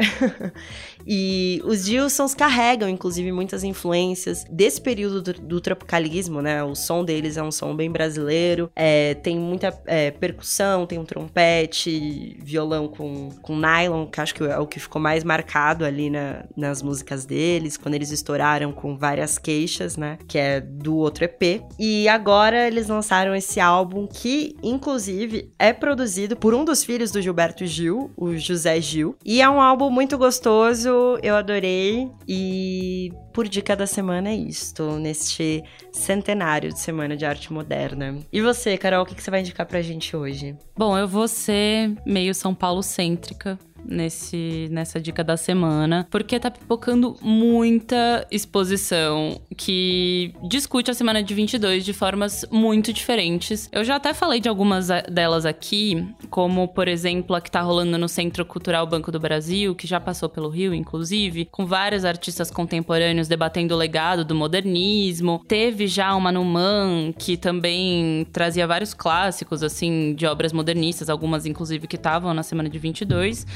e 1.07 1.63
os 1.65 1.85
Gilsons 1.85 2.35
carregam, 2.35 2.89
inclusive, 2.89 3.31
muitas 3.31 3.63
influências 3.63 4.45
desse 4.51 4.81
período 4.81 5.23
do, 5.23 5.33
do 5.35 5.61
tropicalismo, 5.61 6.43
né? 6.43 6.65
O 6.65 6.75
som 6.75 7.05
deles 7.05 7.20
deles 7.21 7.37
é 7.37 7.43
um 7.43 7.53
som 7.53 7.75
bem 7.77 7.91
brasileiro. 7.91 8.71
É, 8.75 9.15
tem 9.15 9.39
muita 9.39 9.79
é, 9.87 10.11
percussão, 10.11 10.87
tem 10.87 10.99
um 10.99 11.05
trompete, 11.05 12.39
violão 12.43 12.89
com, 12.89 13.29
com 13.43 13.57
nylon, 13.57 14.07
que 14.07 14.21
acho 14.21 14.35
que 14.35 14.45
é 14.45 14.59
o 14.59 14.67
que 14.67 14.81
ficou 14.81 15.01
mais 15.01 15.23
marcado 15.23 15.85
ali 15.85 16.09
na, 16.09 16.45
nas 16.57 16.83
músicas 16.83 17.25
deles, 17.25 17.77
quando 17.77 17.95
eles 17.95 18.11
estouraram 18.11 18.73
com 18.73 18.97
várias 18.97 19.39
queixas, 19.39 19.97
né? 19.97 20.19
Que 20.27 20.39
é 20.39 20.61
do 20.61 20.97
outro 20.97 21.25
EP. 21.25 21.63
E 21.79 22.09
agora 22.09 22.67
eles 22.67 22.89
lançaram 22.89 23.35
esse 23.35 23.61
álbum 23.61 24.07
que, 24.07 24.57
inclusive, 24.63 25.53
é 25.59 25.73
produzido 25.73 26.37
por 26.37 26.55
um 26.55 26.65
dos 26.65 26.83
filhos 26.83 27.11
do 27.11 27.21
Gilberto 27.21 27.67
Gil, 27.67 28.11
o 28.17 28.37
José 28.37 28.81
Gil. 28.81 29.17
E 29.25 29.43
é 29.43 29.49
um 29.49 29.61
álbum 29.61 29.91
muito 29.91 30.17
gostoso, 30.17 31.19
eu 31.23 31.37
adorei. 31.37 32.09
E 32.27 33.13
por 33.33 33.49
dica 33.49 33.77
da 33.77 33.87
semana 33.87 34.31
é 34.31 34.35
isto, 34.35 34.99
neste 34.99 35.63
centenário 35.93 36.73
de 36.73 36.81
Semana 36.81 37.10
de 37.17 37.25
Arte 37.25 37.53
Moderna. 37.53 38.19
E 38.33 38.41
você, 38.41 38.77
Carol, 38.77 39.03
o 39.03 39.07
que 39.07 39.21
você 39.21 39.31
vai 39.31 39.41
indicar 39.41 39.67
pra 39.67 39.83
gente 39.83 40.17
hoje? 40.17 40.57
Bom, 40.77 40.97
eu 40.97 41.07
vou 41.07 41.29
ser 41.29 41.93
meio 42.07 42.35
São 42.35 42.55
Paulo 42.55 42.83
cêntrica 42.83 43.59
nesse, 43.85 44.69
nessa 44.71 45.01
dica 45.01 45.23
da 45.23 45.37
semana, 45.37 46.07
porque 46.11 46.39
tá 46.39 46.51
pipocando 46.51 47.17
muita 47.21 48.27
exposição 48.31 49.41
que 49.57 50.33
discute 50.49 50.91
a 50.91 50.95
semana 50.95 51.23
de 51.23 51.35
22 51.35 51.85
de 51.85 51.93
formas 51.93 52.45
muito 52.51 52.93
diferentes. 52.93 53.69
Eu 53.73 53.85
já 53.85 53.97
até 53.97 54.15
falei 54.15 54.41
de 54.41 54.49
algumas 54.49 54.89
delas 55.11 55.45
aqui, 55.45 56.07
como, 56.29 56.69
por 56.69 56.89
exemplo, 56.89 57.35
a 57.37 57.41
que 57.41 57.51
tá 57.51 57.61
rolando 57.61 57.99
no 57.99 58.09
Centro 58.09 58.45
Cultural 58.45 58.87
Banco 58.87 59.13
do 59.13 59.21
Brasil, 59.21 59.75
que 59.75 59.87
já 59.87 60.01
passou 60.01 60.29
pelo 60.29 60.49
Rio, 60.49 60.75
inclusive, 60.75 61.47
com 61.51 61.67
vários 61.67 62.05
artistas 62.05 62.51
contemporâneos 62.51 63.29
debatendo 63.29 63.75
o 63.75 63.79
legado 63.79 64.25
do 64.25 64.35
modernismo. 64.35 65.43
Teve 65.47 65.87
já 65.87 66.15
uma 66.15 66.33
Numan, 66.33 67.13
que 67.17 67.37
também 67.37 68.27
trazia 68.33 68.67
vários 68.67 68.95
clássicos, 68.95 69.63
assim, 69.63 70.15
de 70.15 70.27
obras 70.27 70.53
modernistas, 70.53 71.09
algumas, 71.09 71.47
inclusive, 71.47 71.87
que 71.87 71.97
estavam 71.97 72.33
na 72.35 72.43
semana 72.43 72.69
de 72.69 72.79
22. 72.79 73.47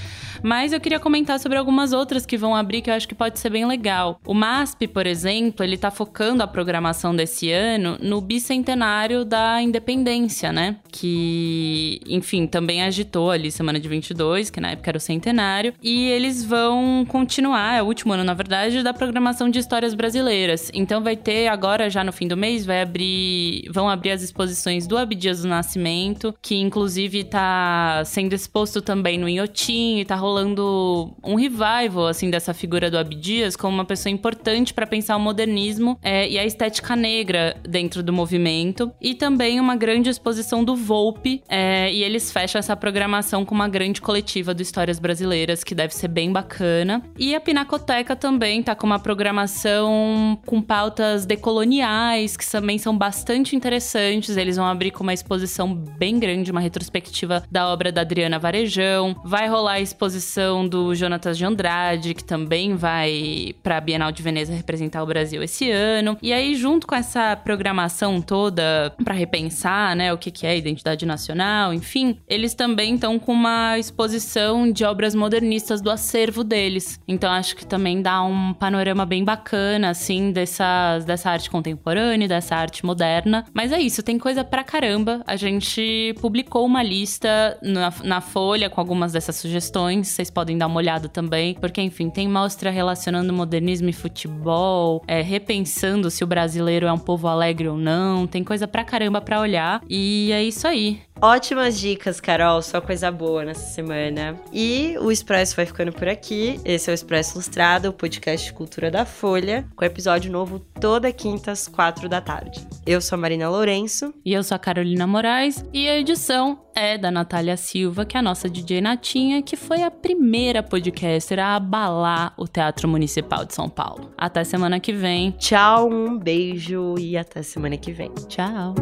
Mas 0.43 0.73
eu 0.73 0.81
queria 0.81 1.01
comentar 1.01 1.39
sobre 1.41 1.59
algumas 1.59 1.93
outras 1.93 2.27
que 2.27 2.37
vão 2.37 2.55
abrir 2.55 2.83
que 2.83 2.91
eu 2.91 2.95
acho 2.95 3.09
que 3.09 3.15
pode 3.15 3.39
ser 3.39 3.51
bem 3.51 3.67
legal. 3.67 4.21
O 4.27 4.35
MASP, 4.35 4.87
por 4.89 5.07
exemplo, 5.07 5.65
ele 5.65 5.77
tá 5.77 5.91
focando 5.91 6.43
a 6.43 6.47
programação 6.47 7.15
desse 7.15 7.51
ano 7.51 7.97
no 8.01 8.21
bicentenário 8.21 9.25
da 9.25 9.63
independência, 9.63 10.53
né? 10.53 10.77
Que, 10.91 12.01
enfim, 12.07 12.47
também 12.47 12.83
agitou 12.83 13.31
ali 13.31 13.51
semana 13.51 13.81
de 13.81 13.89
22, 13.89 14.51
que 14.51 14.61
na 14.61 14.73
época 14.73 14.91
era 14.91 14.99
o 14.99 15.01
centenário, 15.01 15.73
e 15.83 16.09
eles 16.09 16.45
vão 16.45 17.05
continuar, 17.09 17.79
é 17.79 17.83
o 17.83 17.87
último 17.87 18.13
ano, 18.13 18.25
na 18.25 18.35
verdade, 18.35 18.83
da 18.83 18.93
programação 18.93 19.49
de 19.49 19.59
histórias 19.59 19.95
brasileiras. 19.95 20.71
Então 20.75 21.03
vai 21.03 21.17
ter 21.17 21.49
agora 21.49 21.89
já 21.89 22.05
no 22.05 22.13
fim 22.13 22.29
do 22.29 22.37
mês 22.37 22.65
vai 22.65 22.83
abrir, 22.83 23.69
vão 23.71 23.89
abrir 23.89 24.11
as 24.11 24.23
exposições 24.23 24.87
do 24.87 24.97
Abdias 24.97 25.43
do 25.43 25.49
Nascimento, 25.49 26.35
que 26.43 26.57
inclusive 26.57 27.25
tá 27.25 28.03
sendo 28.05 28.33
exposto 28.35 28.83
também 28.83 29.19
no 29.19 29.29
Inhotim 29.29 30.04
e 30.05 30.07
tá 30.07 30.15
rolando 30.15 31.15
um 31.25 31.35
revival 31.35 32.07
assim 32.07 32.29
dessa 32.29 32.53
figura 32.53 32.91
do 32.91 32.99
Abdias 32.99 33.57
como 33.57 33.75
uma 33.75 33.87
pessoa 33.87 34.13
importante 34.13 34.75
para 34.75 34.87
pensar 34.87 35.17
o 35.17 35.21
modernismo 35.21 35.99
é, 36.03 36.29
e 36.29 36.39
a 36.39 36.45
estética 36.45 36.95
negra 36.95 37.57
dentro 37.67 38.03
do 38.03 38.13
movimento. 38.13 38.93
E 39.01 39.15
também 39.15 39.59
uma 39.59 39.75
grande 39.75 40.11
exposição 40.11 40.63
do 40.63 40.77
Volpe 40.77 41.43
é, 41.49 41.91
e 41.91 42.05
eles 42.05 42.31
fecham 42.31 42.59
essa 42.59 42.77
programação 42.77 43.47
com 43.47 43.55
uma 43.55 43.67
grande 43.67 44.03
coletiva 44.03 44.53
do 44.53 44.61
Histórias 44.61 44.99
Brasileiras 44.99 45.65
que 45.65 45.75
deve 45.75 45.95
ser 45.95 46.09
bem 46.09 46.31
bacana. 46.31 47.03
E 47.19 47.35
a 47.35 47.41
Pinacoteca 47.41 48.15
também 48.15 48.63
tá 48.63 48.75
com 48.75 48.87
uma 48.87 48.99
programação 48.99 50.39
com 50.45 50.61
pautas 50.61 51.25
decoloniais 51.25 52.37
que 52.37 52.51
também 52.51 52.77
são 52.77 52.97
bastante 52.97 53.57
interessantes. 53.57 54.37
Eles 54.37 54.57
vão 54.57 54.67
abrir 54.67 54.91
com 54.91 55.03
uma 55.03 55.15
exposição 55.15 55.75
bem 55.75 56.19
grande 56.19 56.51
uma 56.51 56.61
retrospectiva 56.61 57.43
da 57.51 57.69
obra 57.69 57.91
da 57.91 58.03
Adriana 58.03 58.39
Varejão. 58.39 59.17
Vai 59.25 59.49
rolar 59.49 59.81
exposição 59.95 60.67
do 60.67 60.93
Jonatas 60.95 61.39
de 61.39 61.45
Andrade, 61.45 62.15
que 62.15 62.25
também 62.25 62.75
vai 62.75 63.55
para 63.63 63.77
a 63.77 63.81
Bienal 63.81 64.11
de 64.11 64.23
Veneza 64.23 64.53
representar 64.53 65.03
o 65.03 65.07
Brasil 65.07 65.43
esse 65.43 65.71
ano. 65.71 66.19
E 66.21 66.33
aí, 66.33 66.57
junto 66.57 66.87
com 66.87 66.95
essa 66.95 67.37
programação 67.37 68.21
toda 68.21 68.93
para 69.03 69.15
repensar, 69.15 69.95
né, 69.95 70.13
o 70.13 70.19
que, 70.19 70.31
que 70.31 70.47
é 70.47 70.57
identidade 70.57 71.07
nacional, 71.07 71.73
enfim, 71.73 72.19
eles 72.29 72.55
também 72.55 72.97
estão 72.97 73.19
com 73.19 73.33
uma 73.33 73.79
exposição 73.79 74.71
de 74.71 74.85
obras 74.85 75.15
modernistas 75.15 75.81
do 75.81 75.91
acervo 75.91 76.43
deles. 76.43 77.01
Então, 77.07 77.31
acho 77.31 77.55
que 77.55 77.65
também 77.65 78.03
dá 78.03 78.23
um 78.23 78.53
panorama 78.53 79.07
bem 79.07 79.25
bacana, 79.25 79.91
assim, 79.91 80.33
dessa, 80.33 80.99
dessa 81.07 81.31
arte 81.31 81.49
contemporânea, 81.49 82.27
dessa 82.27 82.57
arte 82.57 82.85
moderna. 82.85 83.45
Mas 83.55 83.71
é 83.71 83.81
isso, 83.81 84.03
tem 84.03 84.19
coisa 84.19 84.43
pra 84.43 84.65
caramba. 84.65 85.23
A 85.27 85.37
gente 85.37 86.15
publicou 86.21 86.67
uma 86.67 86.83
lista 86.83 87.57
na, 87.63 87.93
na 88.03 88.21
Folha 88.21 88.69
com 88.69 88.81
algumas 88.81 89.13
dessas 89.13 89.37
sugestões, 89.37 89.84
vocês 90.05 90.31
podem 90.31 90.59
dar 90.59 90.67
uma 90.67 90.77
olhada 90.77 91.09
também, 91.09 91.55
porque 91.55 91.81
enfim, 91.81 92.11
tem 92.11 92.29
mostra 92.29 92.71
relacionando 92.71 93.33
modernismo 93.33 93.89
e 93.89 93.93
futebol, 93.93 95.03
é, 95.07 95.21
repensando 95.21 96.11
se 96.11 96.23
o 96.25 96.27
brasileiro 96.27 96.87
é 96.87 96.93
um 96.93 96.99
povo 96.99 97.29
alegre 97.29 97.69
ou 97.69 97.77
não, 97.77 98.27
tem 98.27 98.43
coisa 98.43 98.67
pra 98.67 98.85
caramba 98.85 99.21
pra 99.21 99.41
olhar, 99.41 99.83
e 99.89 100.31
é 100.33 100.43
isso 100.43 100.67
aí. 100.67 101.01
Ótimas 101.25 101.81
dicas, 101.81 102.21
Carol. 102.21 102.61
Só 102.61 102.83
coisa 102.83 103.11
boa 103.11 103.47
nessa 103.47 103.65
semana. 103.73 104.39
E 104.53 104.95
o 105.01 105.11
Expresso 105.11 105.57
vai 105.57 105.65
ficando 105.65 105.91
por 105.91 106.07
aqui. 106.07 106.61
Esse 106.67 106.91
é 106.91 106.93
o 106.93 106.95
Expresso 106.95 107.37
Ilustrado, 107.37 107.89
o 107.89 107.95
podcast 107.95 108.47
de 108.47 108.53
cultura 108.53 108.91
da 108.91 109.07
Folha, 109.07 109.67
com 109.75 109.87
episódio 109.87 110.31
novo 110.31 110.59
toda 110.59 111.11
quinta 111.11 111.51
às 111.53 111.67
quatro 111.67 112.11
da 112.11 112.21
tarde. 112.21 112.69
Eu 112.85 113.01
sou 113.01 113.17
a 113.17 113.19
Marina 113.19 113.49
Lourenço. 113.49 114.13
E 114.23 114.35
eu 114.35 114.43
sou 114.43 114.55
a 114.55 114.59
Carolina 114.59 115.07
Moraes. 115.07 115.65
E 115.73 115.89
a 115.89 115.97
edição 115.97 116.59
é 116.75 116.99
da 116.99 117.11
Natália 117.11 117.57
Silva, 117.57 118.05
que 118.05 118.19
é 118.19 118.21
a 118.21 118.23
nossa 118.23 118.47
DJ 118.47 118.83
Natinha, 118.83 119.41
que 119.41 119.57
foi 119.57 119.83
a 119.83 119.91
primeira 119.91 120.63
podcaster 120.63 121.39
a 121.39 121.57
abalar 121.57 122.35
o 122.37 122.47
Teatro 122.47 122.87
Municipal 122.87 123.47
de 123.47 123.55
São 123.55 123.71
Paulo. 123.71 124.13
Até 124.19 124.45
semana 124.45 124.79
que 124.79 124.93
vem. 124.93 125.31
Tchau, 125.31 125.89
um 125.89 126.19
beijo 126.19 126.97
e 126.99 127.17
até 127.17 127.43
semana 127.43 127.79
que 127.79 127.93
vem. 127.93 128.13
Tchau. 128.29 128.75